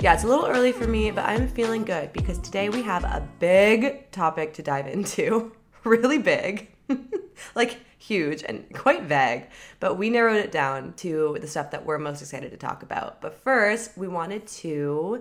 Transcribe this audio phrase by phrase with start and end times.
[0.00, 3.02] Yeah, it's a little early for me, but I'm feeling good because today we have
[3.02, 5.50] a big topic to dive into.
[5.84, 6.70] really big.
[7.56, 9.48] like huge and quite vague,
[9.80, 13.20] but we narrowed it down to the stuff that we're most excited to talk about.
[13.20, 15.20] But first, we wanted to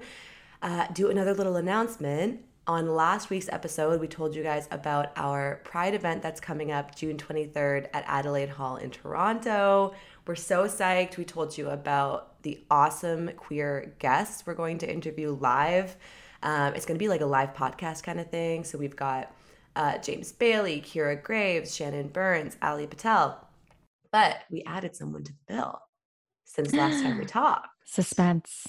[0.62, 2.42] uh, do another little announcement.
[2.68, 6.96] On last week's episode, we told you guys about our Pride event that's coming up
[6.96, 9.96] June 23rd at Adelaide Hall in Toronto.
[10.28, 11.18] We're so psyched.
[11.18, 15.96] We told you about the awesome queer guests we're going to interview live.
[16.44, 18.64] Um, it's going to be like a live podcast kind of thing.
[18.64, 19.34] So we've got
[19.76, 23.48] uh, James Bailey, Kira Graves, Shannon Burns, Ali Patel.
[24.12, 25.82] But we added someone to the bill
[26.46, 27.68] since last time we talked.
[27.86, 28.68] Suspense.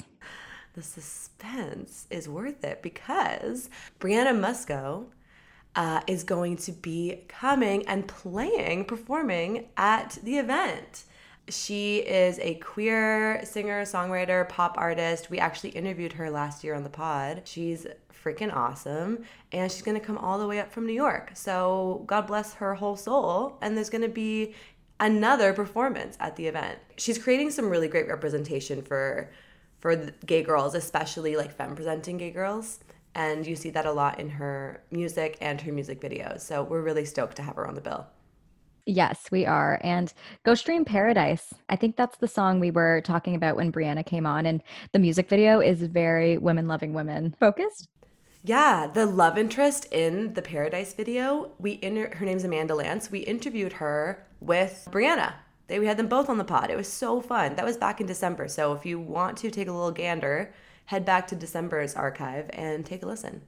[0.74, 5.06] The suspense is worth it because Brianna Musco
[5.74, 11.04] uh, is going to be coming and playing, performing at the event.
[11.50, 15.30] She is a queer singer, songwriter, pop artist.
[15.30, 17.42] We actually interviewed her last year on the pod.
[17.44, 19.24] She's freaking awesome.
[19.52, 21.30] And she's going to come all the way up from New York.
[21.34, 23.58] So God bless her whole soul.
[23.62, 24.54] And there's going to be
[25.00, 26.78] another performance at the event.
[26.96, 29.30] She's creating some really great representation for
[29.80, 29.94] for
[30.26, 32.80] gay girls, especially like femme presenting gay girls.
[33.14, 36.40] And you see that a lot in her music and her music videos.
[36.40, 38.06] So we're really stoked to have her on the bill.
[38.88, 39.78] Yes, we are.
[39.84, 40.10] And
[40.46, 41.52] Go Stream Paradise.
[41.68, 44.46] I think that's the song we were talking about when Brianna came on.
[44.46, 44.62] And
[44.92, 47.86] the music video is very women loving women focused.
[48.42, 53.10] Yeah, the love interest in the Paradise video, we inter- her name's Amanda Lance.
[53.10, 55.34] We interviewed her with Brianna.
[55.66, 56.70] They, we had them both on the pod.
[56.70, 57.56] It was so fun.
[57.56, 58.48] That was back in December.
[58.48, 60.54] So if you want to take a little gander,
[60.86, 63.42] head back to December's archive and take a listen.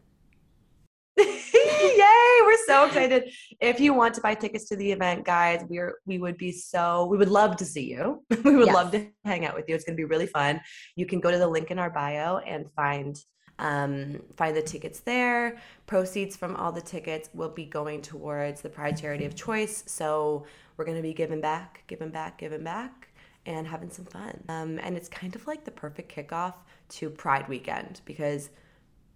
[1.18, 2.40] Yay!
[2.44, 3.32] We're so excited.
[3.60, 7.06] If you want to buy tickets to the event, guys, we're we would be so
[7.06, 8.24] we would love to see you.
[8.44, 8.74] we would yes.
[8.74, 9.74] love to hang out with you.
[9.74, 10.60] It's going to be really fun.
[10.96, 13.16] You can go to the link in our bio and find
[13.58, 15.58] um, find the tickets there.
[15.86, 19.84] Proceeds from all the tickets will be going towards the Pride Charity of Choice.
[19.86, 23.08] So we're going to be giving back, giving back, giving back,
[23.46, 24.42] and having some fun.
[24.48, 26.54] Um, and it's kind of like the perfect kickoff
[26.90, 28.50] to Pride weekend because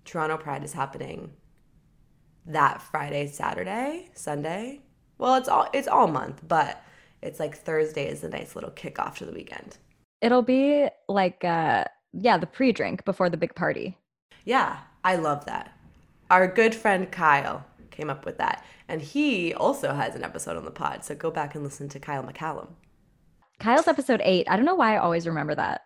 [0.05, 1.33] Toronto Pride is happening
[2.47, 4.81] that Friday, Saturday, Sunday.
[5.19, 6.83] Well, it's all it's all month, but
[7.23, 9.79] it's like Thursday is a nice little kickoff to the weekend.
[10.21, 13.99] It'll be like uh yeah, the pre-drink before the big party.
[14.45, 15.77] Yeah, I love that.
[16.31, 18.65] Our good friend Kyle came up with that.
[18.89, 21.05] And he also has an episode on the pod.
[21.05, 22.69] So go back and listen to Kyle McCallum.
[23.59, 24.47] Kyle's episode eight.
[24.51, 25.83] I don't know why I always remember that.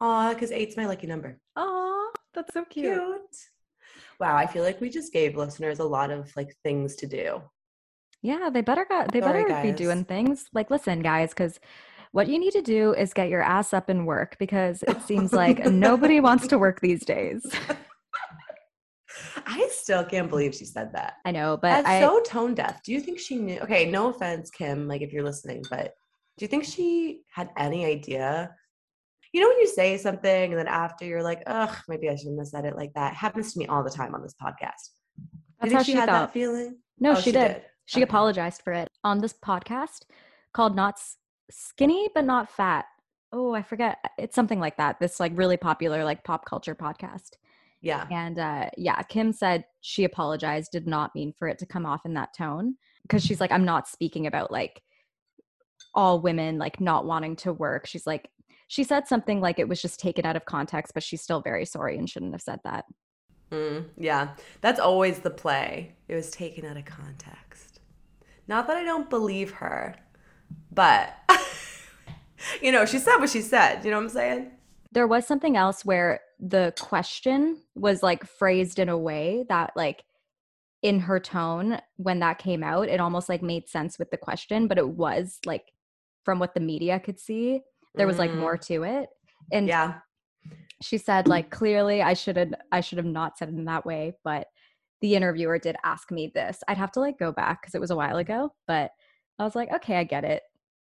[0.00, 1.38] Aw, because eight's my lucky number.
[1.56, 2.94] Aw, that's so cute.
[2.94, 3.36] cute.
[4.20, 7.40] Wow, I feel like we just gave listeners a lot of like things to do.
[8.22, 9.64] Yeah, they better got they Sorry, better guys.
[9.64, 10.46] be doing things.
[10.52, 11.60] Like listen, guys, because
[12.12, 15.32] what you need to do is get your ass up and work because it seems
[15.44, 17.46] like nobody wants to work these days.
[19.46, 21.14] I still can't believe she said that.
[21.24, 22.82] I know, but That's I, so tone deaf.
[22.82, 23.58] Do you think she knew?
[23.60, 25.94] Okay, no offense, Kim, like if you're listening, but
[26.36, 28.54] do you think she had any idea
[29.32, 32.38] you know when you say something and then after you're like, ugh, maybe I shouldn't
[32.38, 33.12] have said it like that.
[33.12, 34.90] It happens to me all the time on this podcast.
[35.60, 36.28] That's how she, she had felt.
[36.28, 36.78] that feeling.
[36.98, 37.48] No, oh, she, she, did.
[37.48, 37.62] did.
[37.86, 38.04] She okay.
[38.04, 40.04] apologized for it on this podcast
[40.52, 40.98] called Not
[41.50, 42.86] Skinny but Not Fat.
[43.32, 43.98] Oh, I forget.
[44.18, 44.98] It's something like that.
[45.00, 47.30] This like really popular like pop culture podcast.
[47.80, 48.06] Yeah.
[48.10, 52.06] And uh yeah, Kim said she apologized, did not mean for it to come off
[52.06, 54.82] in that tone because she's like I'm not speaking about like
[55.94, 57.86] all women like not wanting to work.
[57.86, 58.30] She's like
[58.68, 61.64] she said something like it was just taken out of context, but she's still very
[61.64, 62.84] sorry and shouldn't have said that.
[63.50, 65.96] Mm, yeah, that's always the play.
[66.06, 67.80] It was taken out of context.
[68.46, 69.96] Not that I don't believe her,
[70.70, 71.16] but
[72.62, 73.84] you know, she said what she said.
[73.84, 74.50] You know what I'm saying?
[74.92, 80.04] There was something else where the question was like phrased in a way that like
[80.82, 84.68] in her tone when that came out, it almost like made sense with the question,
[84.68, 85.72] but it was like
[86.24, 87.62] from what the media could see,
[87.94, 88.38] there was like Mm.
[88.38, 89.08] more to it.
[89.52, 90.00] And Yeah.
[90.82, 93.84] she said like clearly I should have I should have not said it in that
[93.86, 94.48] way, but
[95.00, 96.62] the interviewer did ask me this.
[96.68, 98.90] I'd have to like go back because it was a while ago, but
[99.38, 100.42] I was like, okay, I get it.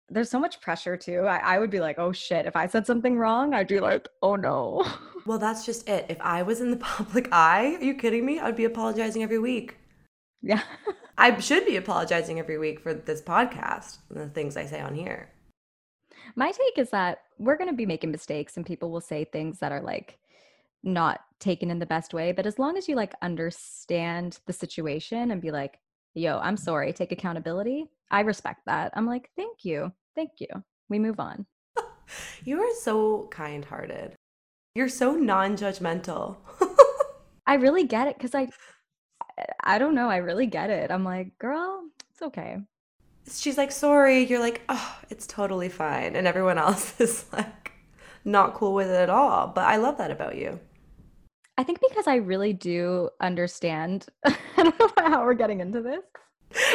[0.09, 1.21] There's so much pressure too.
[1.27, 4.07] I, I would be like, oh shit, if I said something wrong, I'd be like,
[4.21, 4.85] oh no.
[5.25, 6.05] Well, that's just it.
[6.07, 8.39] If I was in the public eye, are you kidding me?
[8.39, 9.75] I'd be apologizing every week.
[10.41, 10.61] yeah.
[11.17, 14.95] I should be apologizing every week for this podcast and the things I say on
[14.95, 15.29] here.
[16.35, 19.59] My take is that we're going to be making mistakes and people will say things
[19.59, 20.17] that are like
[20.83, 22.31] not taken in the best way.
[22.31, 25.79] But as long as you like understand the situation and be like,
[26.13, 28.91] yo, I'm sorry, take accountability, I respect that.
[28.95, 29.91] I'm like, thank you.
[30.15, 30.47] Thank you.
[30.89, 31.45] We move on.
[32.45, 34.15] You are so kind hearted.
[34.73, 36.37] You're so non judgmental.
[37.45, 38.47] I really get it because I,
[39.61, 40.09] I don't know.
[40.09, 40.89] I really get it.
[40.89, 42.59] I'm like, girl, it's okay.
[43.29, 44.23] She's like, sorry.
[44.25, 46.15] You're like, oh, it's totally fine.
[46.15, 47.71] And everyone else is like,
[48.23, 49.47] not cool with it at all.
[49.47, 50.59] But I love that about you.
[51.57, 54.05] I think because I really do understand.
[54.25, 56.01] I don't know how we're getting into this.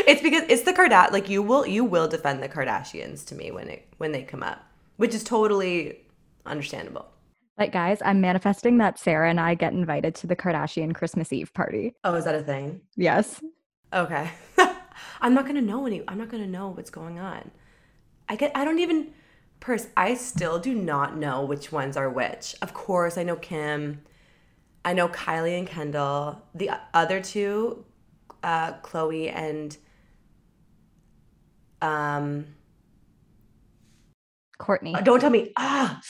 [0.06, 1.12] It's because it's the Kardashians.
[1.12, 4.42] Like you will, you will defend the Kardashians to me when it when they come
[4.42, 4.60] up,
[4.96, 6.00] which is totally
[6.44, 7.06] understandable.
[7.58, 11.52] Like, guys, I'm manifesting that Sarah and I get invited to the Kardashian Christmas Eve
[11.54, 11.94] party.
[12.02, 12.80] Oh, is that a thing?
[12.96, 13.42] Yes.
[13.92, 14.30] Okay.
[15.20, 16.02] I'm not gonna know any.
[16.08, 17.50] I'm not gonna know what's going on.
[18.28, 18.52] I get.
[18.54, 19.12] I don't even.
[19.60, 19.86] Purse.
[19.96, 22.56] I still do not know which ones are which.
[22.62, 24.02] Of course, I know Kim.
[24.84, 26.42] I know Kylie and Kendall.
[26.54, 27.84] The other two,
[28.42, 29.76] uh, Khloé and
[31.80, 32.46] um.
[34.58, 35.02] Kourtney.
[35.04, 35.52] Don't tell me.
[35.56, 36.00] Ah,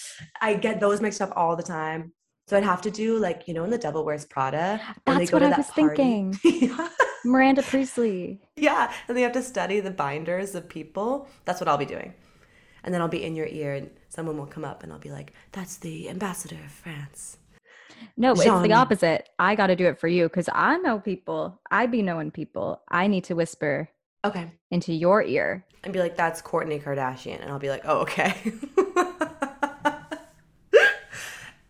[0.43, 2.13] I get those mixed up all the time.
[2.49, 4.81] So I'd have to do like you know in the Devil Wears Prada.
[5.05, 5.97] when they That's go what to I that was party.
[5.97, 6.39] thinking.
[6.45, 6.89] yeah.
[7.25, 8.41] Miranda Priestley.
[8.57, 11.29] Yeah, and they have to study the binders of people.
[11.45, 12.15] That's what I'll be doing.
[12.85, 15.11] And then I'll be in your ear, and someone will come up, and I'll be
[15.11, 17.39] like, "That's the ambassador of France."
[18.17, 19.29] No, it's the opposite.
[19.39, 21.61] I got to do it for you because I know people.
[21.71, 22.83] I be knowing people.
[22.89, 23.89] I need to whisper
[24.25, 25.65] Okay, into your ear.
[25.85, 28.35] and be like, "That's Kourtney Kardashian," and I'll be like, "Oh, okay."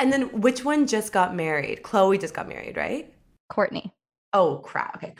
[0.00, 1.82] and then which one just got married?
[1.82, 3.12] Khloé just got married, right?
[3.50, 3.92] Kourtney
[4.32, 4.96] Oh crap!
[4.96, 5.14] Okay,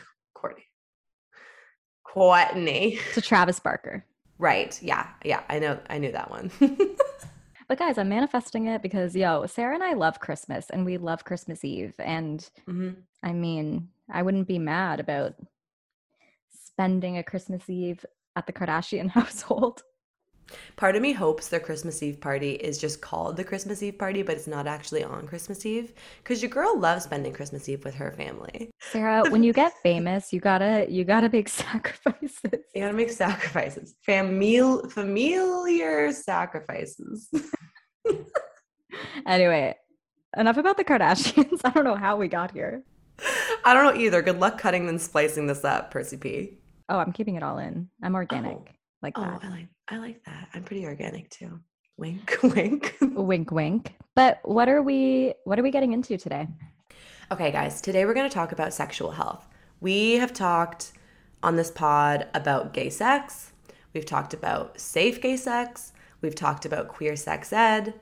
[2.13, 2.99] Kourtney.
[3.13, 4.05] To Travis Barker.
[4.37, 4.77] Right?
[4.81, 5.41] Yeah, yeah.
[5.49, 5.79] I know.
[5.89, 6.51] I knew that one.
[7.67, 11.23] But guys, I'm manifesting it because yo, Sarah and I love Christmas and we love
[11.23, 11.95] Christmas Eve.
[11.97, 12.89] And hmm
[13.23, 15.35] I mean, I wouldn't be mad about
[16.51, 18.05] spending a Christmas Eve
[18.35, 19.81] at the Kardashian household.
[20.75, 24.21] Part of me hopes their Christmas Eve party is just called the Christmas Eve party,
[24.23, 25.93] but it's not actually on Christmas Eve.
[26.21, 28.69] Because your girl loves spending Christmas Eve with her family.
[28.81, 32.39] Sarah, when you get famous, you gotta you gotta make sacrifices.
[32.75, 33.95] You gotta make sacrifices.
[34.07, 37.29] Famil- familiar sacrifices.
[39.25, 39.75] Anyway,
[40.37, 41.61] enough about the Kardashians.
[41.65, 42.83] I don't know how we got here.
[43.65, 44.21] I don't know either.
[44.21, 46.57] Good luck cutting and splicing this up, Percy P.
[46.89, 47.89] Oh, I'm keeping it all in.
[48.03, 48.65] I'm organic Oh.
[49.03, 49.43] Like Oh, that.
[49.43, 50.47] I like I like that.
[50.53, 51.59] I'm pretty organic too.
[51.97, 52.95] Wink, wink.
[53.01, 53.95] Wink, wink.
[54.15, 56.47] But what are we what are we getting into today?
[57.31, 59.47] Okay, guys, today we're going to talk about sexual health.
[59.79, 60.93] We have talked
[61.41, 63.51] on this pod about gay sex,
[63.93, 67.93] we've talked about safe gay sex, we've talked about queer sex ed,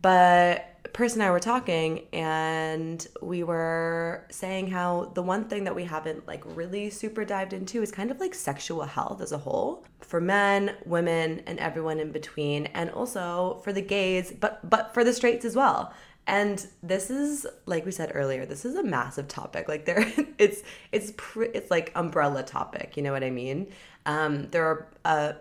[0.00, 5.74] but Purse and I were talking and we were saying how the one thing that
[5.74, 9.38] we haven't like really super dived into is kind of like sexual health as a
[9.38, 14.94] whole for men, women, and everyone in between, and also for the gays, but but
[14.94, 15.92] for the straights as well.
[16.26, 19.68] And this is like we said earlier, this is a massive topic.
[19.68, 20.00] Like there,
[20.38, 20.62] it's
[20.92, 22.96] it's it's like umbrella topic.
[22.96, 23.68] You know what I mean?
[24.06, 25.34] Um, there are a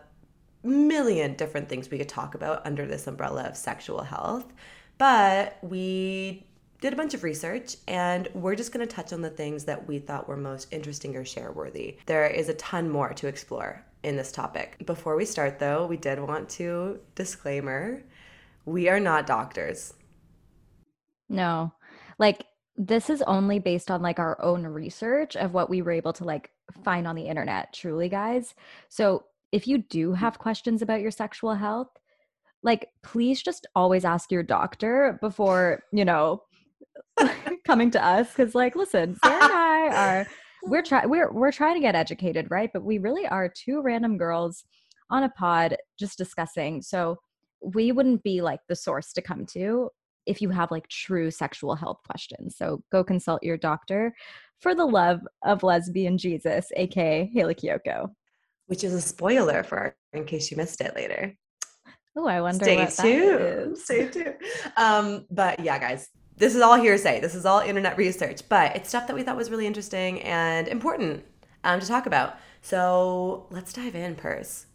[0.67, 4.53] million different things we could talk about under this umbrella of sexual health,
[4.97, 6.45] but we
[6.79, 9.87] did a bunch of research and we're just going to touch on the things that
[9.87, 11.97] we thought were most interesting or share worthy.
[12.05, 14.85] There is a ton more to explore in this topic.
[14.85, 18.03] Before we start though, we did want to disclaimer
[18.65, 19.93] we are not doctors.
[21.29, 21.71] No.
[22.19, 22.45] Like
[22.75, 26.25] this is only based on like our own research of what we were able to
[26.25, 26.51] like
[26.83, 28.53] find on the internet, truly guys.
[28.89, 29.23] So
[29.57, 30.17] if you do mm-hmm.
[30.17, 31.89] have questions about your sexual health,
[32.61, 36.43] like please just always ask your doctor before, you know,
[37.65, 40.27] coming to us cuz like listen, Sarah and I are
[40.63, 42.69] we're trying we're we're trying to get educated, right?
[42.71, 44.63] But we really are two random girls
[45.09, 46.83] on a pod just discussing.
[46.83, 47.17] So
[47.61, 49.89] we wouldn't be like the source to come to
[50.27, 52.57] if you have like true sexual health questions.
[52.57, 54.13] So go consult your doctor
[54.59, 58.11] for the love of lesbian Jesus, aka Hayley Kiyoko.
[58.67, 61.33] Which is a spoiler for our, in case you missed it later.
[62.15, 62.65] Oh, I wonder.
[62.65, 63.77] Stay tuned.
[63.77, 64.35] Stay tuned.
[64.75, 67.19] Um, but yeah, guys, this is all hearsay.
[67.19, 70.67] This is all internet research, but it's stuff that we thought was really interesting and
[70.67, 71.23] important
[71.63, 72.37] um, to talk about.
[72.61, 74.65] So let's dive in, Purse.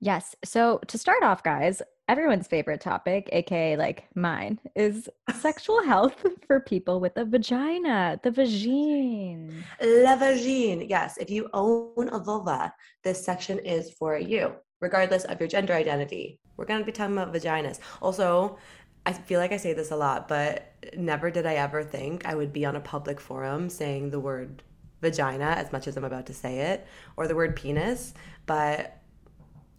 [0.00, 0.34] Yes.
[0.44, 6.60] So to start off, guys, everyone's favorite topic, aka like mine, is sexual health for
[6.60, 9.62] people with a vagina, the vagine.
[9.80, 10.88] La vagine.
[10.88, 11.18] Yes.
[11.18, 12.72] If you own a vulva,
[13.04, 16.40] this section is for you, regardless of your gender identity.
[16.56, 17.78] We're going to be talking about vaginas.
[18.02, 18.58] Also,
[19.06, 22.34] I feel like I say this a lot, but never did I ever think I
[22.34, 24.62] would be on a public forum saying the word
[25.00, 26.86] vagina as much as I'm about to say it
[27.16, 28.14] or the word penis,
[28.46, 28.97] but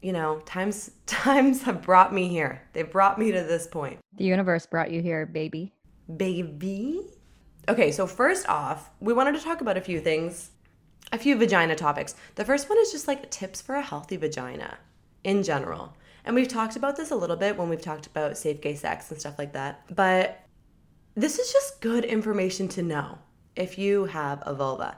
[0.01, 2.61] you know, times times have brought me here.
[2.73, 3.99] They've brought me to this point.
[4.15, 5.73] The universe brought you here, baby.
[6.15, 7.01] Baby.
[7.67, 10.51] Okay, so first off, we wanted to talk about a few things,
[11.11, 12.15] a few vagina topics.
[12.35, 14.79] The first one is just like tips for a healthy vagina
[15.23, 15.95] in general.
[16.25, 19.11] And we've talked about this a little bit when we've talked about safe gay sex
[19.11, 19.83] and stuff like that.
[19.95, 20.43] But
[21.15, 23.19] this is just good information to know
[23.55, 24.97] if you have a vulva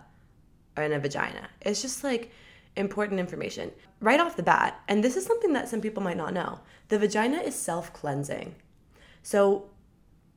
[0.78, 1.50] or in a vagina.
[1.62, 2.32] It's just like
[2.76, 6.34] important information right off the bat, and this is something that some people might not
[6.34, 8.56] know the vagina is self cleansing.
[9.24, 9.70] So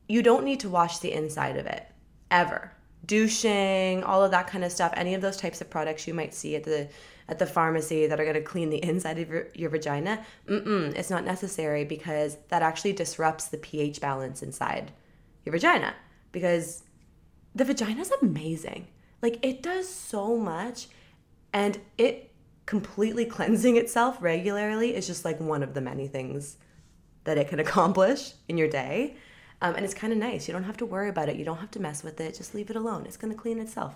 [0.09, 1.87] you don't need to wash the inside of it
[2.31, 2.73] ever.
[3.07, 6.35] Douching, all of that kind of stuff, any of those types of products you might
[6.35, 6.89] see at the
[7.29, 10.95] at the pharmacy that are going to clean the inside of your, your vagina, mm-mm,
[10.95, 14.93] it's not necessary because that actually disrupts the pH balance inside
[15.45, 15.95] your vagina.
[16.33, 16.83] Because
[17.55, 18.89] the vagina is amazing.
[19.23, 20.89] Like it does so much
[21.55, 22.33] and it
[22.67, 26.59] completely cleansing itself regularly is just like one of the many things
[27.23, 29.17] that it can accomplish in your day.
[29.63, 30.47] Um, and it's kind of nice.
[30.47, 31.37] You don't have to worry about it.
[31.37, 32.35] You don't have to mess with it.
[32.35, 33.07] Just leave it alone.
[33.07, 33.95] It's going to clean itself.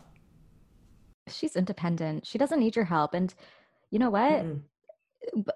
[1.28, 2.26] She's independent.
[2.26, 3.12] She doesn't need your help.
[3.12, 3.34] And
[3.90, 4.32] you know what?
[4.32, 4.62] Mm-mm.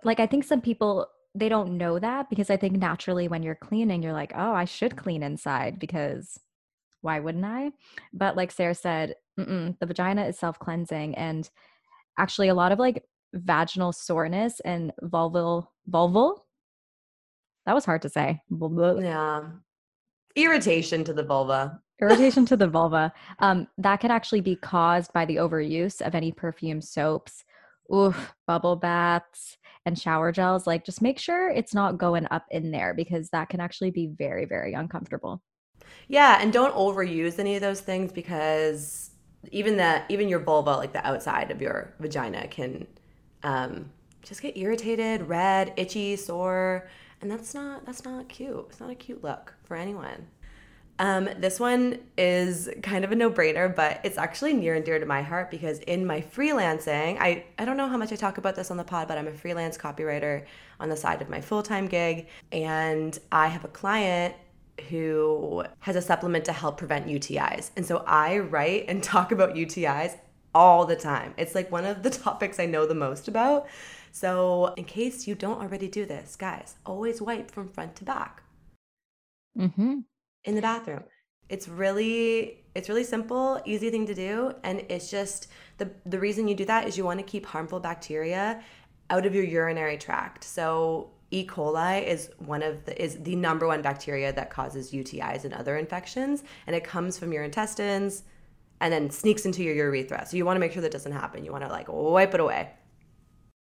[0.05, 3.55] Like, I think some people, they don't know that because I think naturally when you're
[3.55, 6.39] cleaning, you're like, oh, I should clean inside because
[7.01, 7.73] why wouldn't I?
[8.13, 11.15] But like Sarah said, the vagina is self cleansing.
[11.15, 11.49] And
[12.19, 13.05] actually a lot of like
[13.35, 16.39] vaginal soreness and vulval vulval?
[17.67, 18.41] That was hard to say.
[19.03, 19.45] Yeah.
[20.35, 21.81] Irritation to the vulva.
[22.01, 23.13] Irritation to the vulva.
[23.39, 27.45] Um, that could actually be caused by the overuse of any perfume soaps.
[27.93, 32.71] Oof bubble baths and shower gels like just make sure it's not going up in
[32.71, 35.43] there because that can actually be very very uncomfortable.
[36.09, 39.12] Yeah and don't overuse any of those things because
[39.51, 42.87] even that even your vulva like the outside of your vagina can
[43.43, 43.91] um,
[44.23, 46.89] just get irritated red itchy sore
[47.23, 48.67] and that's not that's not cute.
[48.69, 50.27] It's not a cute look for anyone.
[50.99, 55.07] Um, this one is kind of a no-brainer but it's actually near and dear to
[55.07, 58.55] my heart because in my freelancing I, I don't know how much i talk about
[58.55, 60.45] this on the pod but i'm a freelance copywriter
[60.79, 64.35] on the side of my full-time gig and i have a client
[64.89, 67.71] who has a supplement to help prevent UTIs.
[67.77, 70.19] And so I write and talk about UTIs
[70.55, 71.35] all the time.
[71.37, 73.67] It's like one of the topics I know the most about.
[74.15, 78.43] So, in case you don't already do this, guys, always wipe from front to back.
[79.59, 80.01] Mm-hmm.
[80.45, 81.05] In the bathroom.
[81.49, 85.49] It's really it's really simple, easy thing to do, and it's just
[85.79, 88.63] the the reason you do that is you want to keep harmful bacteria
[89.11, 90.45] out of your urinary tract.
[90.45, 91.47] So E.
[91.47, 95.77] coli is one of the is the number one bacteria that causes UTIs and other
[95.77, 98.25] infections, and it comes from your intestines
[98.81, 100.27] and then sneaks into your urethra.
[100.27, 101.45] So you want to make sure that doesn't happen.
[101.45, 102.71] You want to like wipe it away.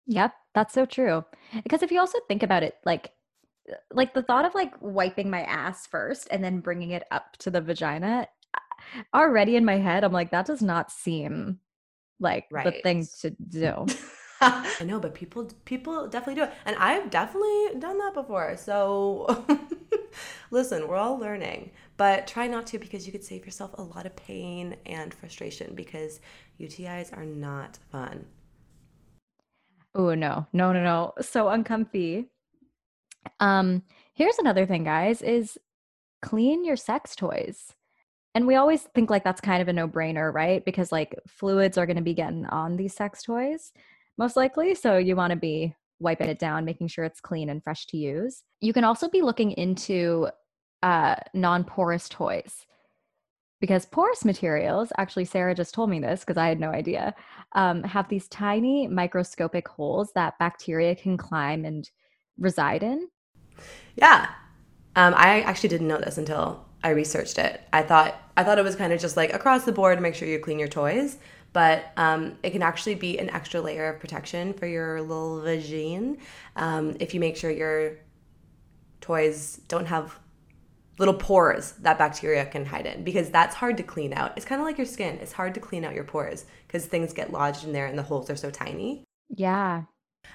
[0.06, 1.24] Yep, that's so true.
[1.62, 3.12] Because if you also think about it, like
[3.90, 7.50] like the thought of like wiping my ass first and then bringing it up to
[7.50, 8.28] the vagina
[9.14, 11.58] already in my head i'm like that does not seem
[12.20, 12.64] like right.
[12.64, 13.84] the thing to do
[14.40, 16.54] I know, but people people definitely do it.
[16.64, 18.56] And I've definitely done that before.
[18.56, 19.44] So
[20.50, 21.70] listen, we're all learning.
[21.96, 25.74] But try not to because you could save yourself a lot of pain and frustration
[25.74, 26.20] because
[26.60, 28.26] UTIs are not fun.
[29.94, 31.12] Oh no, no, no, no.
[31.20, 32.26] So uncomfy.
[33.40, 35.58] Um, here's another thing, guys, is
[36.20, 37.72] clean your sex toys.
[38.34, 40.62] And we always think like that's kind of a no-brainer, right?
[40.62, 43.72] Because like fluids are going to be getting on these sex toys
[44.18, 44.74] most likely.
[44.74, 47.96] So you want to be wiping it down, making sure it's clean and fresh to
[47.96, 48.42] use.
[48.60, 50.28] You can also be looking into
[50.82, 52.66] uh, non porous toys
[53.60, 57.14] because porous materials, actually, Sarah just told me this because I had no idea,
[57.52, 61.88] um, have these tiny microscopic holes that bacteria can climb and
[62.38, 63.08] reside in.
[63.96, 64.28] Yeah.
[64.94, 67.62] Um, I actually didn't know this until I researched it.
[67.72, 70.28] I thought I thought it was kind of just like across the board, make sure
[70.28, 71.16] you clean your toys.
[71.56, 76.18] But um, it can actually be an extra layer of protection for your little vagine
[76.54, 77.96] um, if you make sure your
[79.00, 80.18] toys don't have
[80.98, 84.34] little pores that bacteria can hide in because that's hard to clean out.
[84.36, 85.16] It's kind of like your skin.
[85.22, 88.02] It's hard to clean out your pores because things get lodged in there and the
[88.02, 89.04] holes are so tiny.
[89.30, 89.84] Yeah.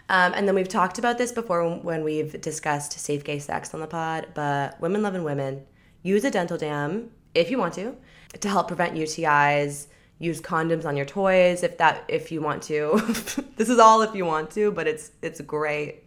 [0.09, 3.79] Um, and then we've talked about this before when we've discussed safe gay sex on
[3.79, 5.67] the pod, but women loving women
[6.01, 7.95] use a dental dam if you want to
[8.39, 9.85] to help prevent UTIs.
[10.21, 13.01] Use condoms on your toys if that if you want to.
[13.55, 16.03] this is all if you want to, but it's it's great.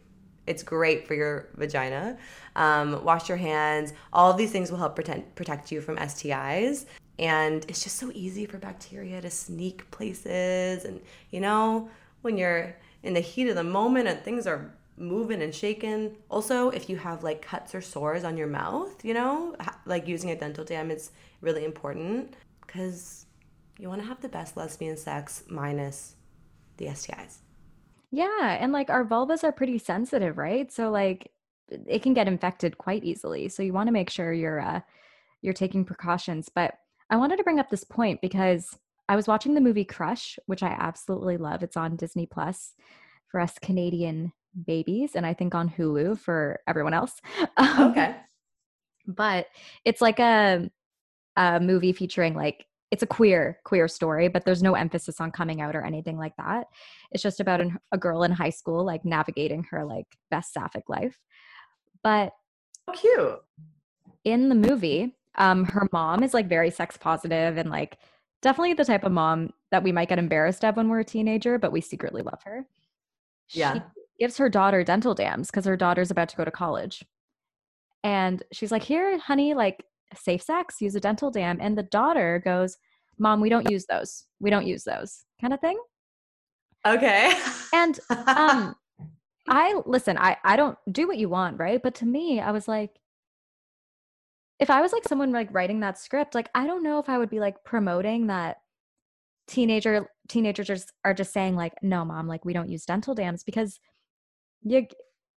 [0.46, 2.16] It's great for your vagina.
[2.54, 3.92] Um, wash your hands.
[4.12, 6.86] All of these things will help protect protect you from STIs.
[7.18, 10.84] And it's just so easy for bacteria to sneak places.
[10.84, 11.00] And
[11.32, 11.88] you know,
[12.22, 16.14] when you're in the heat of the moment and things are moving and shaking.
[16.30, 19.56] Also, if you have like cuts or sores on your mouth, you know,
[19.86, 23.23] like using a dental dam is really important because
[23.78, 26.14] you want to have the best lesbian sex minus
[26.76, 27.38] the STIs.
[28.10, 30.70] Yeah, and like our vulvas are pretty sensitive, right?
[30.72, 31.30] So like
[31.68, 33.48] it can get infected quite easily.
[33.48, 34.80] So you want to make sure you're uh
[35.42, 36.48] you're taking precautions.
[36.54, 36.74] But
[37.10, 38.78] I wanted to bring up this point because
[39.08, 41.62] I was watching the movie Crush, which I absolutely love.
[41.62, 42.74] It's on Disney Plus
[43.28, 44.32] for us Canadian
[44.66, 47.20] babies and I think on Hulu for everyone else.
[47.56, 48.16] Um, okay.
[49.06, 49.46] but
[49.84, 50.70] it's like a
[51.36, 55.60] a movie featuring like it's a queer queer story, but there's no emphasis on coming
[55.60, 56.66] out or anything like that.
[57.10, 60.88] It's just about an, a girl in high school like navigating her like best sapphic
[60.88, 61.18] life.
[62.02, 62.32] But
[62.94, 63.42] cute.
[64.24, 67.98] In the movie, um her mom is like very sex positive and like
[68.42, 71.58] definitely the type of mom that we might get embarrassed of when we're a teenager,
[71.58, 72.66] but we secretly love her.
[73.48, 73.74] Yeah.
[73.74, 73.80] She
[74.20, 77.04] gives her daughter dental dams because her daughter's about to go to college.
[78.04, 79.84] And she's like, Here, honey, like
[80.18, 81.58] safe sex, use a dental dam.
[81.60, 82.76] And the daughter goes,
[83.18, 84.24] Mom, we don't use those.
[84.40, 85.78] We don't use those kind of thing.
[86.86, 87.32] Okay.
[87.72, 88.74] And um
[89.48, 91.80] I listen, I I don't do what you want, right?
[91.82, 92.90] But to me, I was like
[94.60, 97.18] if I was like someone like writing that script, like I don't know if I
[97.18, 98.58] would be like promoting that
[99.46, 103.14] teenager teenagers are just, are just saying like no mom like we don't use dental
[103.14, 103.78] dams because
[104.62, 104.86] you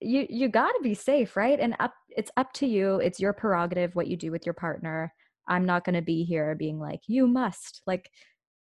[0.05, 3.33] you you got to be safe right and up it's up to you it's your
[3.33, 5.11] prerogative what you do with your partner
[5.47, 8.09] i'm not going to be here being like you must like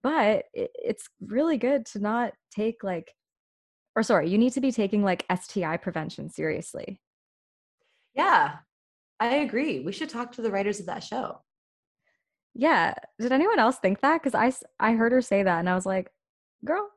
[0.02, 3.12] but it, it's really good to not take like
[3.96, 7.00] or sorry you need to be taking like sti prevention seriously
[8.14, 8.56] yeah
[9.20, 11.38] i agree we should talk to the writers of that show
[12.54, 12.94] yeah.
[13.20, 14.22] Did anyone else think that?
[14.22, 16.10] Because I I heard her say that, and I was like,
[16.64, 16.88] "Girl,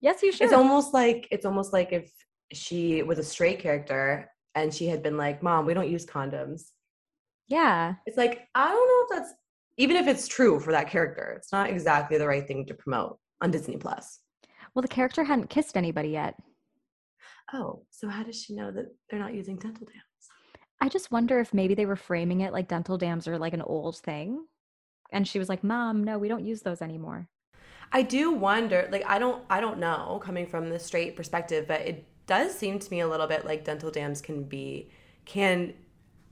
[0.00, 2.10] yes, you should." It's almost like it's almost like if
[2.54, 6.70] she was a straight character and she had been like, "Mom, we don't use condoms."
[7.48, 7.94] Yeah.
[8.06, 9.34] It's like I don't know if that's
[9.76, 13.18] even if it's true for that character, it's not exactly the right thing to promote
[13.42, 14.20] on Disney Plus.
[14.74, 16.36] Well, the character hadn't kissed anybody yet.
[17.52, 20.00] Oh, so how does she know that they're not using dental dams?
[20.80, 23.62] I just wonder if maybe they were framing it like dental dams are like an
[23.62, 24.46] old thing
[25.14, 27.28] and she was like mom no we don't use those anymore
[27.92, 31.80] i do wonder like i don't i don't know coming from the straight perspective but
[31.82, 34.88] it does seem to me a little bit like dental dams can be
[35.24, 35.74] can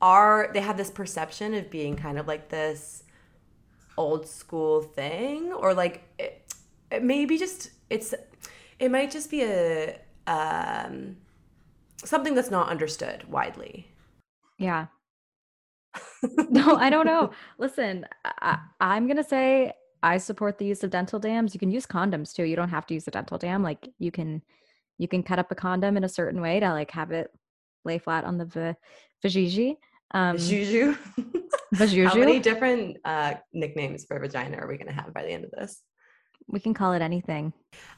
[0.00, 3.04] are they have this perception of being kind of like this
[3.96, 6.52] old school thing or like it,
[6.90, 8.14] it maybe just it's
[8.78, 11.16] it might just be a um
[12.04, 13.86] something that's not understood widely
[14.58, 14.86] yeah
[16.50, 17.30] no, I don't know.
[17.58, 21.54] Listen, I, I'm going to say I support the use of dental dams.
[21.54, 22.44] You can use condoms too.
[22.44, 23.62] You don't have to use a dental dam.
[23.62, 24.42] Like you can,
[24.98, 27.30] you can cut up a condom in a certain way to like have it
[27.84, 28.74] lay flat on the v-
[29.24, 29.76] vajiji.
[30.12, 30.94] Um, Juju.
[31.74, 35.44] How many different uh, nicknames for vagina are we going to have by the end
[35.44, 35.82] of this?
[36.46, 37.52] We can call it anything.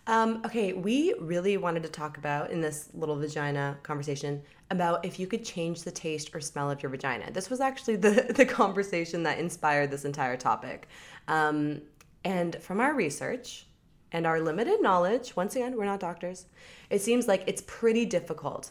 [0.07, 5.19] Um, okay, we really wanted to talk about in this little vagina conversation about if
[5.19, 7.33] you could change the taste or smell of your vagina.
[7.33, 10.89] This was actually the, the conversation that inspired this entire topic.
[11.27, 11.83] Um,
[12.25, 13.67] and from our research
[14.15, 16.47] and our limited knowledge, once again, we're not doctors,
[16.89, 18.71] it seems like it's pretty difficult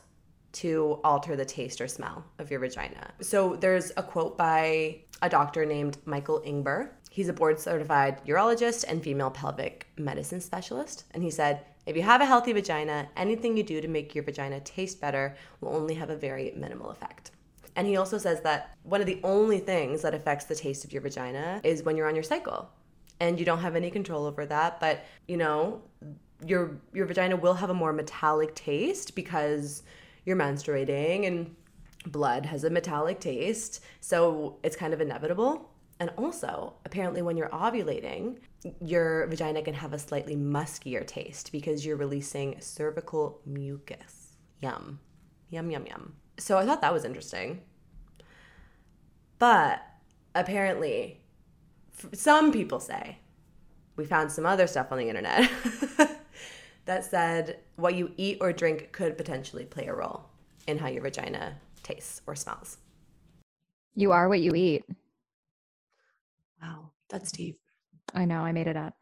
[0.54, 3.12] to alter the taste or smell of your vagina.
[3.20, 6.92] So there's a quote by a doctor named Michael Ingber.
[7.10, 11.04] He's a board certified urologist and female pelvic medicine specialist.
[11.12, 14.24] And he said, if you have a healthy vagina, anything you do to make your
[14.24, 17.32] vagina taste better will only have a very minimal effect.
[17.76, 20.94] And he also says that one of the only things that affects the taste of
[20.94, 22.70] your vagina is when you're on your cycle.
[23.24, 25.82] And you don't have any control over that, but you know,
[26.46, 29.84] your your vagina will have a more metallic taste because
[30.26, 31.56] you're menstruating and
[32.06, 35.70] blood has a metallic taste, so it's kind of inevitable.
[36.02, 38.40] And also, apparently, when you're ovulating,
[38.82, 44.36] your vagina can have a slightly muskier taste because you're releasing cervical mucus.
[44.62, 45.00] Yum.
[45.50, 46.14] Yum, yum, yum.
[46.38, 47.62] So I thought that was interesting.
[49.40, 49.82] But
[50.36, 51.23] apparently,
[52.14, 53.18] some people say,
[53.96, 55.50] we found some other stuff on the internet
[56.86, 60.26] that said what you eat or drink could potentially play a role
[60.68, 62.78] in how your vagina tastes or smells.
[63.96, 64.84] You are what you eat.
[66.62, 67.60] Wow, that's deep.
[68.14, 68.96] I know, I made it up.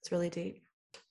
[0.00, 0.62] It's really deep.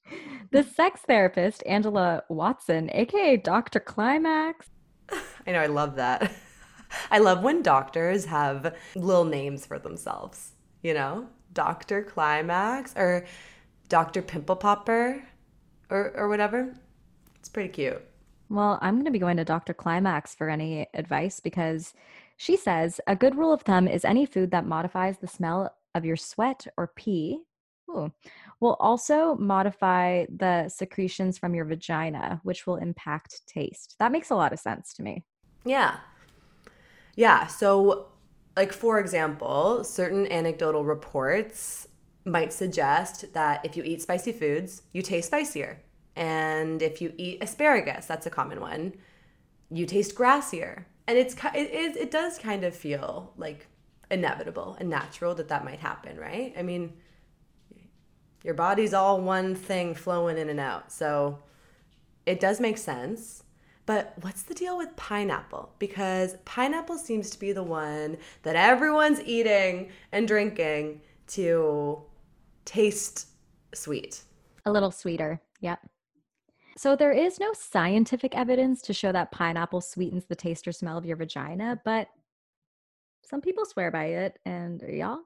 [0.50, 3.82] The sex therapist, Angela Watson, aka Dr.
[3.82, 4.70] Climax.
[5.46, 6.32] I know, I love that.
[7.12, 10.54] I love when doctors have little names for themselves,
[10.88, 11.28] you know?
[11.54, 12.04] Dr.
[12.04, 13.26] Climax or
[13.90, 14.22] Dr.
[14.22, 15.24] Pimple Popper
[15.90, 16.74] or, or whatever.
[17.40, 18.02] It's pretty cute.
[18.50, 19.74] Well, I'm going to be going to Dr.
[19.74, 21.94] Climax for any advice because
[22.38, 26.06] she says a good rule of thumb is any food that modifies the smell of
[26.06, 27.42] your sweat or pee
[27.90, 28.12] ooh,
[28.60, 33.96] will also modify the secretions from your vagina, which will impact taste.
[34.00, 35.24] That makes a lot of sense to me.
[35.66, 35.98] Yeah.
[37.16, 37.48] Yeah.
[37.48, 38.08] So,
[38.58, 41.88] like, for example, certain anecdotal reports
[42.26, 45.80] might suggest that if you eat spicy foods, you taste spicier.
[46.16, 48.96] And if you eat asparagus, that's a common one,
[49.70, 50.86] you taste grassier.
[51.06, 53.68] And it's it, it, it does kind of feel like
[54.10, 56.54] inevitable and natural that that might happen, right?
[56.58, 56.94] I mean,
[58.44, 60.92] your body's all one thing flowing in and out.
[60.92, 61.38] So
[62.26, 63.44] it does make sense.
[63.88, 65.74] But what's the deal with pineapple?
[65.80, 72.04] Because pineapple seems to be the one that everyone's eating and drinking to
[72.66, 73.28] taste
[73.74, 74.22] sweet.
[74.66, 75.42] A little sweeter.
[75.62, 75.80] Yep.
[76.78, 80.98] So there is no scientific evidence to show that pineapple sweetens the taste or smell
[80.98, 82.10] of your vagina, but
[83.24, 85.20] some people swear by it and y'all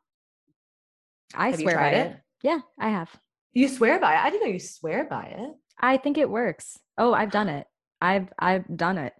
[1.34, 2.12] I Have you swear by it.
[2.12, 2.18] it?
[2.44, 3.10] Yeah, I have.
[3.54, 4.20] You swear by it?
[4.20, 5.52] I didn't know you swear by it.
[5.80, 6.80] I think it works.
[6.98, 7.66] Oh, I've done it.
[8.02, 9.14] I've I've done it.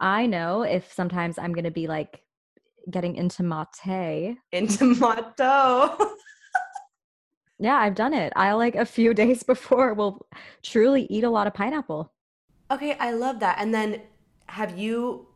[0.00, 2.22] I know if sometimes I'm going to be like
[2.90, 4.38] getting into mate.
[4.52, 5.96] Into motto.
[7.58, 8.32] Yeah, I've done it.
[8.36, 10.26] I like a few days before will
[10.62, 12.12] truly eat a lot of pineapple.
[12.70, 13.58] Okay, I love that.
[13.58, 14.02] And then
[14.46, 15.28] have you